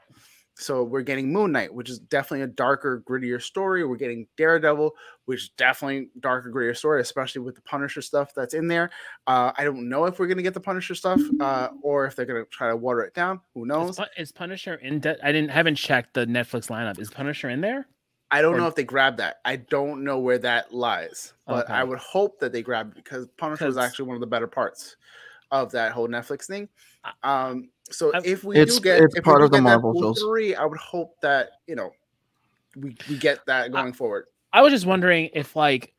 [0.55, 3.83] So we're getting Moon Knight, which is definitely a darker, grittier story.
[3.85, 4.91] We're getting Daredevil,
[5.25, 8.91] which is definitely darker, grittier story, especially with the Punisher stuff that's in there.
[9.25, 12.15] Uh, I don't know if we're going to get the Punisher stuff uh, or if
[12.15, 13.41] they're going to try to water it down.
[13.55, 13.97] Who knows?
[13.97, 14.99] Pu- is Punisher in?
[14.99, 16.99] De- I didn't haven't checked the Netflix lineup.
[16.99, 17.87] Is Punisher in there?
[18.33, 19.39] I don't or- know if they grabbed that.
[19.45, 23.27] I don't know where that lies, but I would hope that they grabbed it because
[23.37, 24.95] Punisher was actually one of the better parts
[25.51, 26.67] of that whole Netflix thing.
[27.23, 29.93] Um, so I've- if we It's- do get it's if part we of the Marvel
[29.93, 31.91] Deadpool three, I would hope that you know
[32.75, 34.25] we we get that going forward.
[34.51, 35.93] I was just wondering if like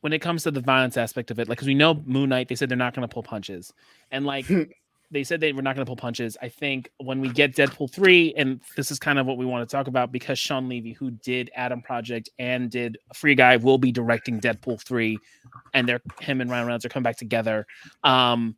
[0.00, 2.48] when it comes to the violence aspect of it, like because we know Moon Knight,
[2.48, 3.72] they said they're not going to pull punches,
[4.10, 4.46] and like
[5.10, 6.36] they said they were not going to pull punches.
[6.42, 9.68] I think when we get Deadpool three, and this is kind of what we want
[9.68, 13.78] to talk about because Shawn Levy, who did Adam Project and did Free Guy, will
[13.78, 15.18] be directing Deadpool three,
[15.74, 17.66] and they're him and Ryan Reynolds are coming back together.
[18.02, 18.56] Um,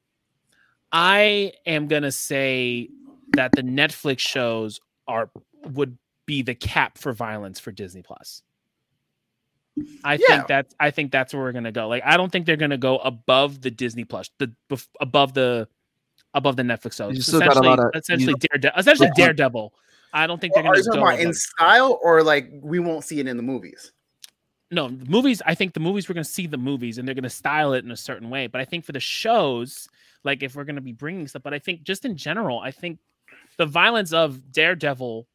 [0.90, 2.88] I am gonna say
[3.32, 5.30] that the Netflix shows are
[5.64, 8.42] would be the cap for violence for Disney Plus.
[10.02, 10.18] I Yeah.
[10.28, 11.88] think that's I think that's where we're gonna go.
[11.88, 14.52] Like I don't think they're gonna go above the Disney Plus, the
[15.00, 15.68] above the
[16.34, 17.12] above the Netflix shows.
[17.12, 18.78] You It's still got a essentially, lot of- essentially Daredevil.
[18.80, 19.24] Essentially Yeah.
[19.24, 19.74] Daredevil.
[20.12, 23.20] I don't think they're gonna you talking about in style or like we won't see
[23.20, 23.92] it in the movies?
[24.70, 27.14] no the movies i think the movies we're going to see the movies and they're
[27.14, 29.88] going to style it in a certain way but i think for the shows
[30.24, 32.70] like if we're going to be bringing stuff but i think just in general i
[32.70, 32.98] think
[33.56, 35.26] the violence of daredevil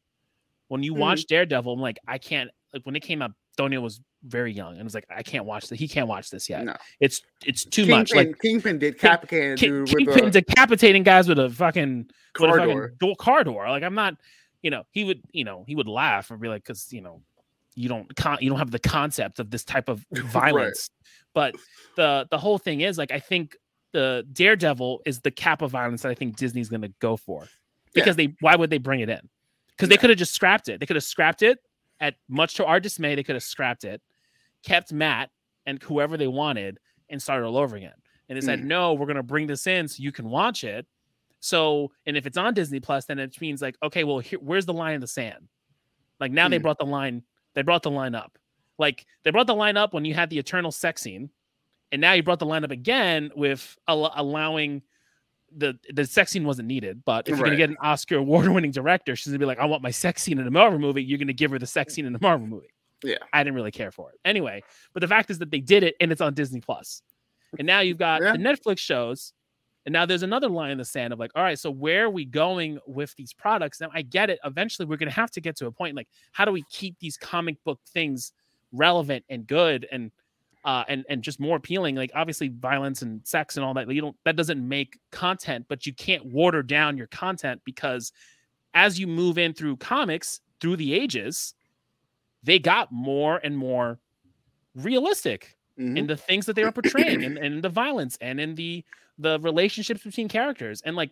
[0.68, 0.98] when you Mhm.
[0.98, 4.74] watch daredevil i'm like i can't like when it came out Donio was very young
[4.74, 6.74] and was like i can't watch this he can't watch this yet No.
[7.00, 11.38] it's it's too Kingpin, much like Kingpin did King- King, Kingpin a decapitating guys with
[11.38, 12.06] a fucking
[12.40, 12.92] with a car fucking door.
[12.98, 13.68] door, car door.
[13.68, 14.16] Like I'm not,
[14.62, 17.20] you know, he would, you know, he would laugh and be like, because you know,
[17.76, 20.90] you don't con- you don't have the concept of this type of violence.
[21.32, 21.54] But
[21.96, 23.56] the the whole thing is like I think
[23.92, 27.46] the Daredevil is the cap of violence that I think Disney's going to go for
[27.92, 29.28] because they why would they bring it in?
[29.76, 30.80] Because they could have just scrapped it.
[30.80, 31.58] They could have scrapped it
[32.00, 33.14] at much to our dismay.
[33.14, 34.02] They could have scrapped it,
[34.64, 35.30] kept Matt
[35.66, 36.78] and whoever they wanted,
[37.10, 37.94] and started all over again.
[38.28, 38.64] And they said, Mm.
[38.64, 40.86] no, we're going to bring this in so you can watch it.
[41.40, 44.64] So, and if it's on Disney Plus, then it means like, okay, well, here, where's
[44.66, 45.48] the line in the sand?
[46.20, 46.62] Like now they Mm.
[46.62, 47.22] brought the line,
[47.54, 48.38] they brought the line up.
[48.78, 51.30] Like they brought the line up when you had the eternal sex scene,
[51.92, 54.82] and now you brought the line up again with al- allowing
[55.56, 57.04] the the sex scene wasn't needed.
[57.04, 59.66] But if you're gonna get an Oscar award winning director, she's gonna be like, I
[59.66, 61.04] want my sex scene in a Marvel movie.
[61.04, 62.73] You're gonna give her the sex scene in the Marvel movie.
[63.04, 63.18] Yeah.
[63.32, 64.62] I didn't really care for it anyway.
[64.92, 67.02] But the fact is that they did it, and it's on Disney Plus.
[67.58, 68.32] And now you've got Yeah.
[68.32, 69.32] the Netflix shows,
[69.86, 72.10] and now there's another line in the sand of like, all right, so where are
[72.10, 73.80] we going with these products?
[73.80, 74.38] Now I get it.
[74.44, 77.16] Eventually, we're gonna have to get to a point like, how do we keep these
[77.16, 78.32] comic book things
[78.72, 80.10] relevant and good and
[80.64, 81.96] uh, and and just more appealing?
[81.96, 83.88] Like obviously, violence and sex and all that.
[83.90, 88.10] You don't that doesn't make content, but you can't water down your content because
[88.72, 91.54] as you move in through comics through the ages,
[92.44, 93.98] they got more and more
[94.76, 95.98] realistic Mhm.
[95.98, 98.84] in the things that they were portraying and, and the violence and in the
[99.18, 101.10] the relationships between characters and like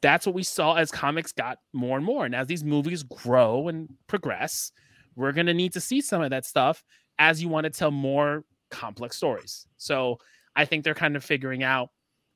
[0.00, 3.68] that's what we saw as comics got more and more and as these movies grow
[3.68, 4.72] and progress
[5.14, 6.82] we're going to need to see some of that stuff
[7.20, 9.66] as you want to tell more complex stories.
[9.76, 10.18] So
[10.56, 11.90] I think they're kind of figuring out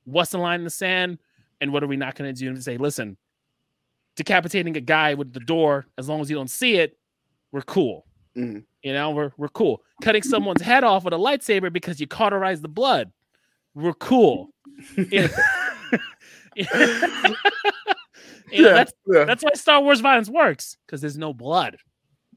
[0.05, 1.19] what's the line in the sand
[1.61, 3.17] and what are we not going to do and say, listen,
[4.15, 6.99] decapitating a guy with the door, as long as you don't see it,
[7.53, 8.07] we're cool.
[8.37, 8.65] Mhm.
[8.83, 9.83] You know, we're we're cool.
[10.03, 13.11] Cutting someone's head off with a lightsaber because you cauterize the blood,
[13.75, 14.51] we're cool.
[18.53, 19.25] You know, You that's yeah.
[19.25, 21.77] that's why Star Wars violence works because there's no blood.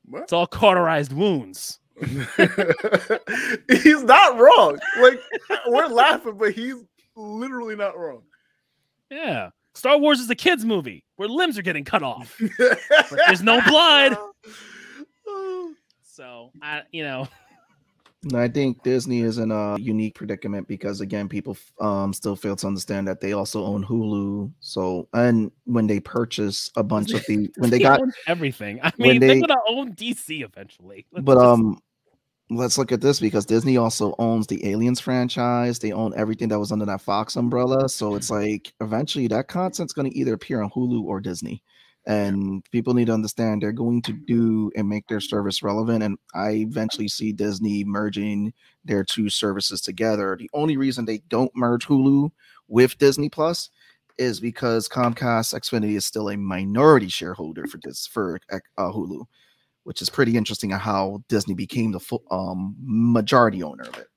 [0.06, 0.24] What?
[0.24, 1.80] It's all cauterized wounds.
[2.02, 2.18] he's
[4.04, 4.80] not wrong.
[5.00, 5.20] Like
[5.68, 6.76] we're laughing, but he's
[7.16, 8.24] literally not wrong.
[9.12, 9.50] Yeah.
[9.76, 12.36] Star Wars is a kids movie where limbs are getting cut off.
[13.28, 14.18] there's no blood.
[16.20, 17.30] So I, you know,
[18.36, 22.68] I think Disney is in a unique predicament because again, people um still fail to
[22.68, 24.52] understand that they also own Hulu.
[24.60, 28.82] So and when they purchase a bunch of the when they got everything.
[28.84, 31.06] I mean, they, they- are gonna own DC eventually.
[31.14, 31.80] Let's but just- um
[32.50, 35.80] let's look at this because Disney also owns the Aliens franchise.
[35.80, 37.88] They own everything that was under that Fox umbrella.
[37.88, 41.64] So it's like eventually that content's going to either appear on Hulu or Disney.
[42.06, 46.02] And people need to understand they're going to do and make their service relevant.
[46.02, 50.36] And I eventually see Disney merging their two services together.
[50.40, 52.32] The only reason they don't merge Hulu
[52.68, 53.70] with Disney Plus
[54.18, 59.26] is because Comcast Xfinity is still a minority shareholder for this for uh, Hulu
[59.90, 64.08] which is pretty interesting how Disney became the full um majority owner of it.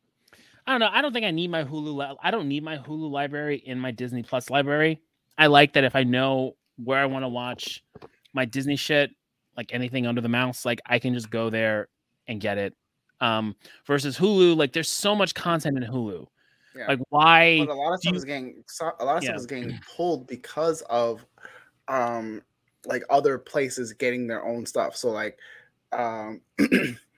[0.67, 0.91] I don't know.
[0.93, 1.95] I don't think I need my Hulu.
[1.95, 5.01] Li- I don't need my Hulu library in my Disney Plus library.
[5.39, 7.85] I like that if I know where I want to watch
[8.33, 9.11] my Disney shit,
[9.57, 11.89] like anything under the mouse, like I can just go there
[12.29, 12.75] and get it.
[13.21, 13.55] Um,
[13.87, 16.27] versus Hulu, like there's so much content in Hulu.
[16.75, 16.87] Yeah.
[16.89, 17.59] Like why?
[17.65, 18.65] But a lot of stuff you- is getting
[18.99, 19.31] a lot of Yeah.
[19.31, 21.25] stuff is getting pulled because of
[21.89, 22.43] um
[22.87, 24.97] like other places getting their own stuff.
[24.97, 25.39] So like
[25.93, 26.41] um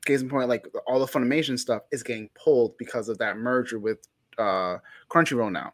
[0.04, 3.78] case in point, like all the Funimation stuff is getting pulled because of that merger
[3.78, 3.98] with
[4.36, 4.78] uh
[5.08, 5.72] Crunchyroll now.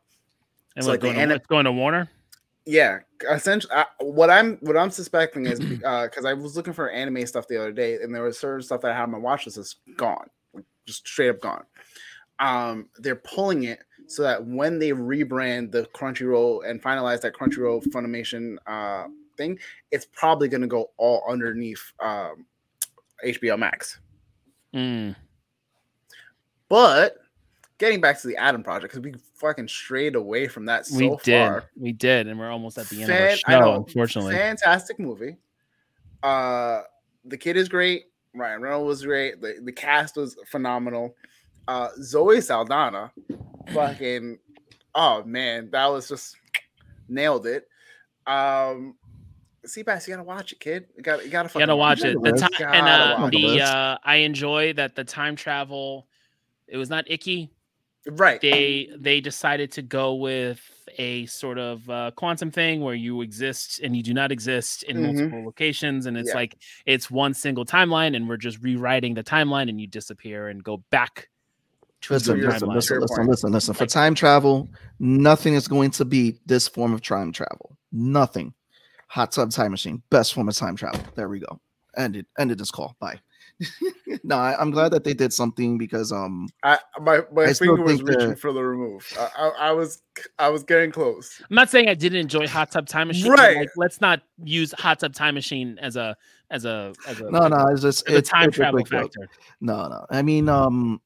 [0.77, 2.09] And so like going, to, it's going to Warner.
[2.67, 2.99] Yeah,
[3.31, 7.49] essentially, I, what I'm what I'm suspecting is because I was looking for anime stuff
[7.49, 9.59] the other day, and there was certain stuff that I had on my watch list
[9.59, 11.65] is gone, like, just straight up gone.
[12.39, 17.85] Um, they're pulling it so that when they rebrand the Crunchyroll and finalize that Crunchyroll
[17.89, 19.59] Funimation uh thing,
[19.91, 22.47] it's probably going to go all underneath um
[23.25, 24.01] HBO Max.
[24.75, 25.17] Mm.
[26.69, 27.17] But
[27.81, 31.17] getting back to the Adam Project, because we fucking strayed away from that so we
[31.25, 31.65] did, far.
[31.77, 33.61] we did, and we're almost at the end Fan- of our show.
[33.61, 35.37] know, Unfortunately, fantastic movie.
[36.23, 36.83] Uh,
[37.25, 38.05] the kid is great.
[38.35, 39.41] Ryan Reynolds was great.
[39.41, 41.17] The, the cast was phenomenal.
[41.67, 43.11] Uh, Zoe Saldana,
[43.73, 44.39] fucking,
[44.95, 46.37] oh man, that was just
[47.09, 47.67] nailed it.
[48.27, 48.95] Um,
[49.65, 50.87] see, Bass, you gotta watch it, kid.
[50.97, 52.21] You gotta, you gotta, you gotta fucking watch it.
[52.23, 56.07] The time and uh, the uh, I enjoy that the time travel.
[56.69, 57.51] It was not icky.
[58.09, 58.41] Right.
[58.41, 60.61] they they decided to go with
[60.99, 64.97] a sort of uh, quantum thing where you exist and you do not exist in
[64.97, 65.03] Mhm.
[65.15, 66.35] multiple locations and it's Yeah.
[66.35, 70.65] like it's one single timeline and we're just rewriting the timeline and you disappear and
[70.65, 71.29] go back
[72.01, 72.75] to Listen, your listen, timeline.
[72.75, 73.75] listen, listen, listen, listen.
[73.75, 77.77] For time travel, nothing is going to beat this form of time travel.
[77.93, 78.55] Nothing.
[79.09, 81.01] Hot tub time machine, best form of time travel.
[81.17, 81.61] There we go.
[81.97, 82.25] Ended.
[82.39, 82.97] Ended this call.
[82.99, 83.21] Bye.
[84.25, 87.83] no, I, I'm glad that they did something because um I my my I finger
[87.83, 89.07] was think reaching that- for the remove.
[89.19, 90.03] I, I, I was
[90.39, 91.41] I was getting close.
[91.49, 93.31] I'm not saying I didn't enjoy Hot Tub Time Machine.
[93.31, 93.57] Right.
[93.57, 96.17] Like, let's not use Hot Tub Time Machine as a
[96.51, 98.81] as a as a no no it's just as a it's, time it's a travel
[98.81, 99.13] quick joke.
[99.15, 99.31] factor.
[99.61, 100.07] No, no.
[100.11, 101.01] I mean, um,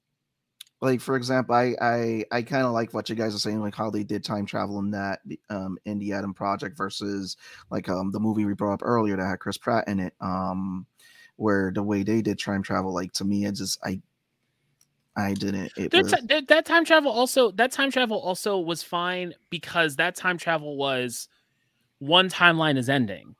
[0.81, 3.75] like for example, I I I kind of like what you guys are saying, like
[3.75, 7.37] how they did time travel in that um in the Adam Project versus
[7.71, 10.15] like um the movie we brought up earlier that had Chris Pratt in it.
[10.21, 10.87] Um,
[11.37, 14.01] where the way they did time travel, like to me, it just I
[15.17, 15.73] I didn't.
[15.77, 19.97] It was, ti- that- that time travel also that time travel also was fine because
[19.97, 21.29] that time travel was
[21.99, 23.35] one timeline is ending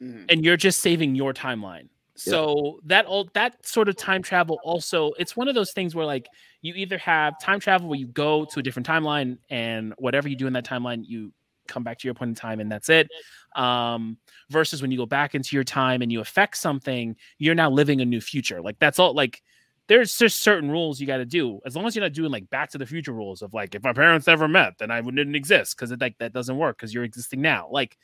[0.00, 0.24] Mhm.
[0.30, 1.88] and you're just saving your timeline.
[2.16, 6.04] So that all that sort of time travel also it's one of those things where
[6.04, 6.26] like
[6.60, 10.36] you either have time travel where you go to a different timeline and whatever you
[10.36, 11.32] do in that timeline you
[11.70, 13.08] come back to your point in time and that's it.
[13.56, 14.18] Um
[14.50, 18.00] versus when you go back into your time and you affect something you're now living
[18.00, 18.60] a new future.
[18.60, 19.42] Like that's all like
[19.86, 21.60] there's just certain rules you got to do.
[21.66, 23.82] As long as you're not doing like back to the future rules of like if
[23.82, 27.04] my parents ever met then i wouldn't exist because like that doesn't work because you're
[27.04, 27.68] existing now.
[27.70, 27.96] Like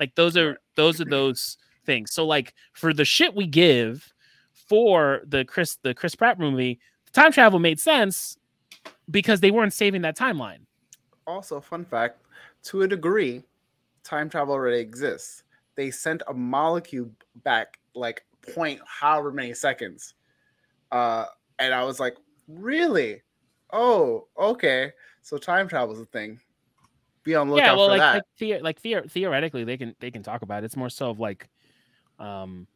[0.00, 2.12] like those are those are those things.
[2.12, 4.12] So like for the shit we give
[4.52, 6.78] for the chris the chris pratt movie
[7.12, 8.36] time travel made sense
[9.10, 10.60] because they weren't saving that timeline.
[11.26, 12.22] Also, fun fact:
[12.68, 13.42] to a degree,
[14.04, 15.42] time travel already exists.
[15.76, 17.10] They sent a molecule
[17.44, 20.14] back like point however many seconds,
[20.90, 21.26] uh,
[21.58, 22.16] and I was like,
[22.48, 23.22] Really?
[23.72, 24.92] Oh, okay.
[25.20, 26.40] So time travel is a thing.
[27.22, 28.14] Be on the lookout yeah, well, for like that.
[28.14, 30.66] like, the, like theor- theoretically, they can they can talk about it.
[30.66, 31.48] It's more so of like,
[32.18, 32.66] um,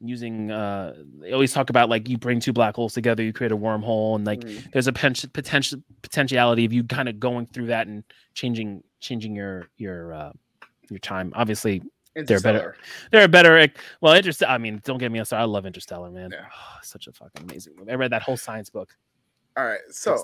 [0.00, 3.52] using uh, they always talk about like you bring two black holes together, you create
[3.52, 4.70] a wormhole, and like Mm.
[4.72, 9.34] there's a potential potential potentiality of you kind of going through that and changing changing
[9.34, 10.32] your your uh,
[10.90, 11.32] your time.
[11.34, 11.80] Obviously,
[12.14, 12.76] they're better- Interstellar.
[13.12, 13.68] there are better.
[14.00, 14.52] Well, Interstellar.
[14.52, 15.42] I mean, don't get me started.
[15.42, 16.30] I love Interstellar, man.
[16.32, 16.46] Yeah.
[16.82, 17.92] such a fucking amazing movie.
[17.92, 18.94] I read that whole science book.
[19.56, 19.80] All right.
[19.90, 20.18] So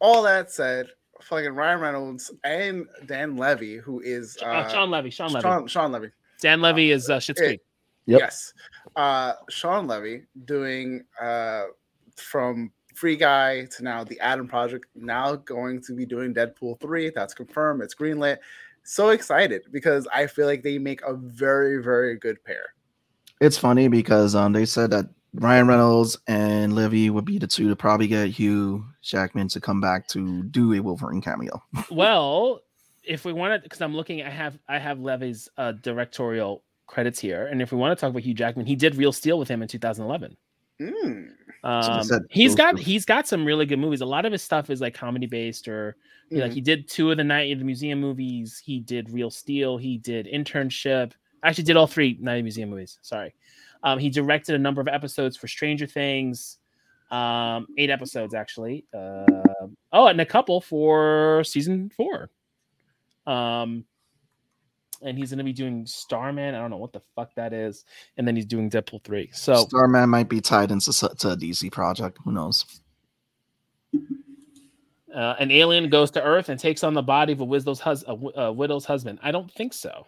[0.00, 0.88] all that said,
[1.20, 5.10] fucking Ryan Reynolds and Dan Levy, who is Uh, uh, Shawn Levy.
[5.10, 5.42] Shawn Levy.
[5.42, 6.10] Shawn, Shawn Levy.
[6.40, 7.60] Dan Levy is uh, Schitt's it- Creek.
[8.06, 8.20] Yep.
[8.20, 8.54] Yes.
[8.96, 11.64] Uh, Shawn Levy doing uh,
[12.16, 17.10] from Free Guy to now the Adam Project, now going to be doing Deadpool 3.
[17.14, 17.82] That's confirmed.
[17.82, 18.38] It's greenlit.
[18.82, 22.74] So excited because I feel like they make a very, very good pair.
[23.40, 27.68] It's funny because um they said that Ryan Reynolds and Levy would be the two
[27.68, 31.62] to probably get Hugh Jackman to come back to do a Wolverine cameo.
[31.90, 32.60] well,
[33.04, 37.20] if we want to, because I'm looking, I have I have Levy's uh, directorial credits
[37.20, 39.48] here, and if we want to talk about Hugh Jackman, he did Real Steel with
[39.48, 40.36] him in 2011.
[40.80, 41.28] Mm.
[41.62, 44.00] I Um, said he's those got he's got some really good movies.
[44.00, 45.96] A lot of his stuff is like comedy based, or
[46.30, 46.54] like Mhm.
[46.54, 48.58] he did two of the Night of the Museum movies.
[48.64, 49.76] He did Real Steel.
[49.76, 51.12] He did Internship.
[51.42, 52.98] Actually, did all three Night of the Museum movies.
[53.02, 53.34] Sorry.
[53.82, 56.58] Um, he directed a number of episodes for Stranger Things.
[57.10, 58.84] Um, eight episodes actually.
[58.94, 59.26] Uh,
[59.92, 62.30] oh, and a couple for season four.
[63.26, 63.84] Um,
[65.02, 66.54] and he's gonna be doing Starman.
[66.54, 67.84] I don't know what the fuck that is.
[68.16, 69.30] And then he's doing Deadpool three.
[69.32, 72.18] So Starman might be tied into to a DC project.
[72.24, 72.64] Who knows?
[75.14, 78.04] uh, an alien goes to Earth and takes on the body of a widow's, hus-
[78.06, 79.18] a, a widow's husband.
[79.22, 80.06] I don't think so.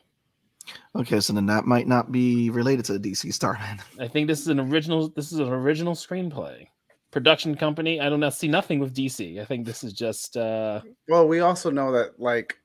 [0.94, 3.80] Okay, so then that might not be related to the DC Starman.
[3.98, 5.08] I think this is an original.
[5.08, 6.66] This is an original screenplay.
[7.10, 8.00] Production company.
[8.00, 9.40] I don't know, see nothing with DC.
[9.40, 10.36] I think this is just.
[10.36, 12.56] uh Well, we also know that like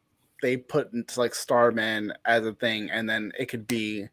[0.42, 4.08] they put into like Starman as a thing, and then it could be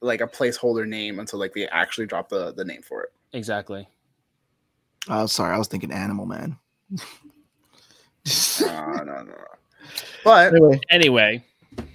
[0.00, 3.12] like a placeholder name until like they actually drop the the name for it.
[3.32, 3.88] Exactly.
[5.08, 6.56] Oh, sorry, I was thinking Animal Man.
[8.60, 9.22] No, no, no.
[9.22, 9.34] no.
[10.24, 11.44] But anyway, Anyway,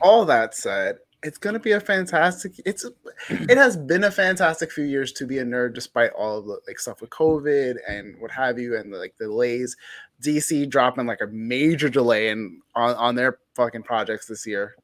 [0.01, 2.53] all that said, it's gonna be a fantastic.
[2.65, 2.85] It's
[3.29, 6.59] it has been a fantastic few years to be a nerd, despite all of the
[6.67, 9.75] like stuff with COVID and what have you, and the, like delays.
[10.21, 14.75] DC dropping like a major delay in on, on their fucking projects this year,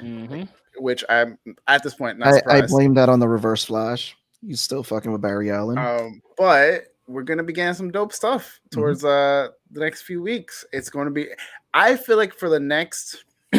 [0.00, 0.48] mhm.
[0.78, 2.68] which I'm at this point not I, I surprised.
[2.68, 4.16] blame that on the Reverse Flash.
[4.44, 5.78] He's still fucking with Barry Allen.
[5.78, 8.80] Um, but we're gonna be getting some dope stuff Mm-hmm.
[8.80, 10.64] towards uh the next few weeks.
[10.72, 11.28] It's going to be.
[11.74, 13.24] I feel like for the next,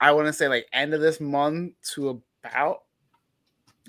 [0.00, 2.82] I want to say like end of this month to about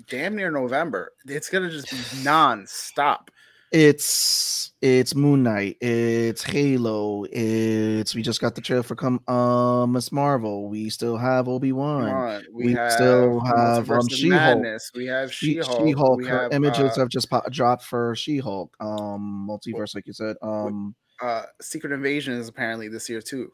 [0.08, 1.12] damn near November.
[1.26, 3.30] It's gonna just be non-stop.
[3.76, 9.92] It's it's Moon Knight, it's Halo, it's we just got the trailer for come um
[9.92, 10.68] Miss Marvel.
[10.70, 12.08] We still have Obi Wan.
[12.08, 12.44] on.
[12.54, 14.64] we still have, um, of She-Hulk.
[14.94, 15.60] We have She.
[15.60, 18.74] Her images uh, have just pop- dropped for She Hulk.
[18.80, 20.36] Um, multiverse, like you said.
[20.40, 23.52] Um, uh, Secret Invasion is apparently this year too.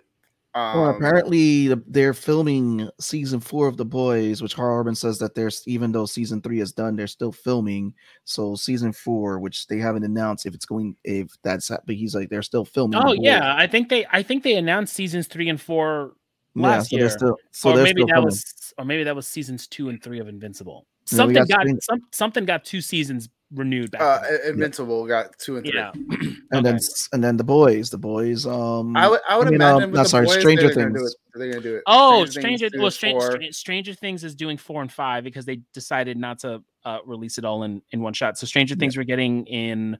[0.54, 5.34] Um, well, apparently the- they're filming season four of The Boys, which Harlan says that
[5.34, 7.94] there's even though season three is done, they're still filming.
[8.24, 12.28] So season four, which they haven't announced if it's going, if that's, but he's like
[12.28, 13.00] they're still filming.
[13.02, 14.04] Oh yeah, I think they.
[14.12, 16.12] I think they announced seasons three and four
[16.54, 16.62] yeah.
[16.68, 17.08] last So year.
[17.08, 18.24] still, so or maybe that filming.
[18.26, 20.86] was, or maybe that was seasons two and three of Invincible.
[21.06, 24.00] Something got got some, something got two seasons renewed back.
[24.00, 24.40] uh, to back.
[24.46, 25.74] Invincible got two and three.
[25.74, 25.90] yeah,
[26.52, 26.74] and then Okay.
[26.76, 28.46] s- and then the boys, the boys.
[28.46, 30.84] Um, I would, I would mean, imagine um, with no, the sorry, boys, Stranger they're
[30.88, 31.12] Gonna Things.
[31.12, 31.38] it.
[31.38, 31.82] They're gonna do it.
[31.86, 33.20] Oh, Things Stranger two well, Stranger.
[33.30, 37.38] Stranger, Stranger Things is doing four and five because they decided not to uh, release
[37.38, 38.38] it all in in one shot.
[38.38, 38.80] So Stranger Yeah.
[38.80, 39.98] Things we're getting in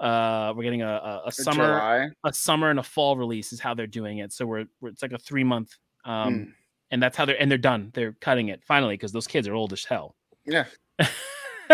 [0.00, 2.08] uh we're getting a, a, a summer July.
[2.24, 4.32] a summer and a fall release is how they're doing it.
[4.32, 6.52] So we're, we're it's like a three month um Mm.
[6.90, 7.90] and that's how they're and they're done.
[7.94, 10.16] They're cutting it finally because those kids are old as hell.
[10.44, 10.64] Yeah.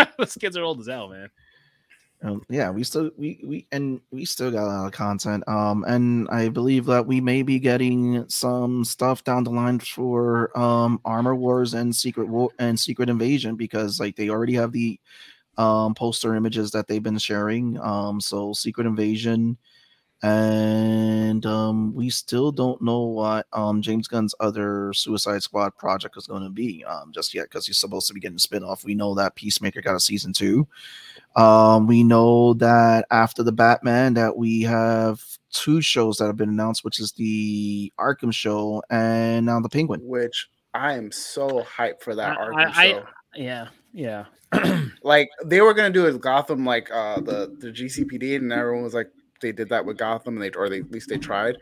[0.18, 1.30] those kids are old as hell, man.
[2.22, 5.44] Um, yeah, we still we we and we still got a lot of content.
[5.46, 10.56] Um, and I believe that we may be getting some stuff down the line for
[10.58, 14.98] um Armor Wars and Secret War and Secret Invasion because like they already have the
[15.58, 17.78] um poster images that they've been sharing.
[17.80, 19.56] Um, so Secret Invasion,
[20.22, 26.26] and um we still don't know what um James Gunn's other Suicide Squad project is
[26.26, 28.84] going to be um just yet because he's supposed to be getting a spin-off.
[28.84, 30.66] We know that Peacemaker got a season two.
[31.36, 36.48] Um, we know that after the Batman, that we have two shows that have been
[36.48, 40.00] announced, which is the Arkham show and now the Penguin.
[40.02, 43.04] Which I am so hyped for that I- Arkham I- show.
[43.34, 44.24] Yeah, Yeah.
[45.02, 48.82] Like they were gonna do it with Gotham, like uh the the GCPD, and everyone
[48.82, 49.10] was like
[49.40, 51.56] they did that with Gotham, and they or they at least they tried.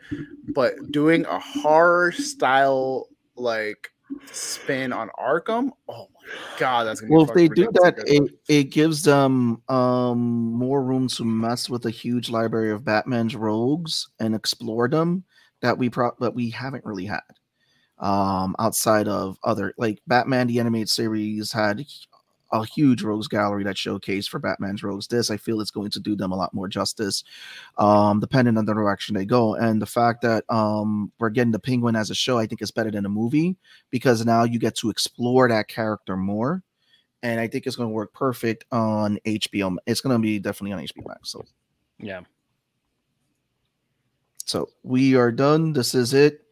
[0.49, 3.91] But doing a horror style like
[4.31, 8.31] spin on Arkham, oh my god, that's gonna be Well, if they do that, it,
[8.47, 10.19] it gives them um
[10.53, 15.23] more room to mess with a huge library of Batman's rogues and explore them
[15.61, 17.21] that we pro- that we haven't really had.
[17.99, 21.83] Um, outside of other like Batman the animated series had
[22.51, 25.07] a huge rogues gallery that showcased for Batman's rogues.
[25.07, 27.23] This I feel it's going to do them a lot more justice,
[27.77, 29.55] um, depending on the direction they go.
[29.55, 32.71] And the fact that um we're getting the Penguin as a show, I think is
[32.71, 33.57] better than a movie
[33.89, 36.63] because now you get to explore that character more
[37.23, 39.75] and I think it's going to work perfect on HBO.
[39.87, 41.31] It's going to be definitely on HBO Max.
[41.31, 41.43] So,
[41.99, 42.21] Yeah.
[44.45, 45.73] so we are done.
[45.73, 46.45] This is it.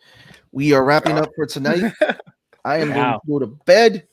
[0.52, 1.94] We are wrapping up for tonight.
[2.66, 2.96] I am Wow.
[2.96, 4.08] going to go to bed.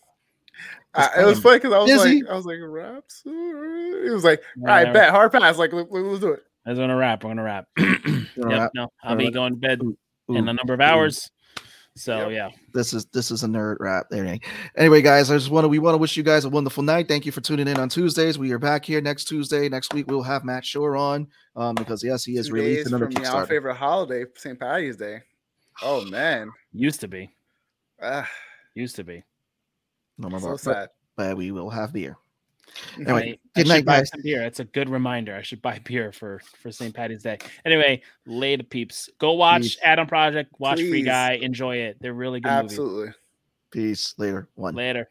[0.94, 2.22] Uh, it was funny because I was Busy.
[2.22, 3.22] like, I was like, raps.
[3.24, 4.92] It was like, all Whatever.
[4.92, 5.56] bet hard pass.
[5.58, 6.42] Like, let, us do it.
[6.66, 7.24] That's gonna wrap.
[7.24, 7.66] We're gonna wrap.
[7.76, 8.70] Gonna yep, wrap.
[8.74, 9.32] no, I'll be wrap.
[9.34, 9.96] going to bed Ooh,
[10.28, 10.84] in a number of ooh.
[10.84, 11.30] hours.
[11.96, 12.30] So Yep.
[12.32, 12.48] yeah.
[12.72, 14.06] This is this is a nerd rap.
[14.12, 14.40] Anyway,
[14.76, 17.06] anyway, guys, I just want to we want to wish you guys a wonderful night.
[17.08, 18.38] Thank you for tuning in on Tuesdays.
[18.38, 19.68] We are back here next Tuesday.
[19.68, 21.26] Next week we'll have Matt Shore on
[21.56, 24.58] um because yes, he is Two released another from our favorite holiday, St.
[24.58, 25.20] Patty's Day.
[25.82, 27.30] Oh man, Used to be.
[28.02, 28.28] ah,
[28.74, 29.22] Used to be.
[30.18, 30.88] No more so bar- sad.
[31.16, 32.16] but we will have beer.
[32.96, 34.10] Anyway, I good should night, buy guys.
[34.10, 34.40] some beer.
[34.40, 35.34] That's a good reminder.
[35.34, 36.94] I should buy beer for for St.
[36.94, 37.38] Patty's Day.
[37.64, 39.10] Anyway, later peeps.
[39.18, 39.78] Go watch Peace.
[39.82, 40.54] Adam Project.
[40.58, 41.32] Watch Free Guy.
[41.34, 41.98] Enjoy it.
[42.00, 42.72] They're really good movies.
[42.72, 43.14] Absolutely.
[43.70, 44.14] Peace.
[44.16, 44.48] Later.
[44.54, 44.74] One.
[44.74, 45.10] Later.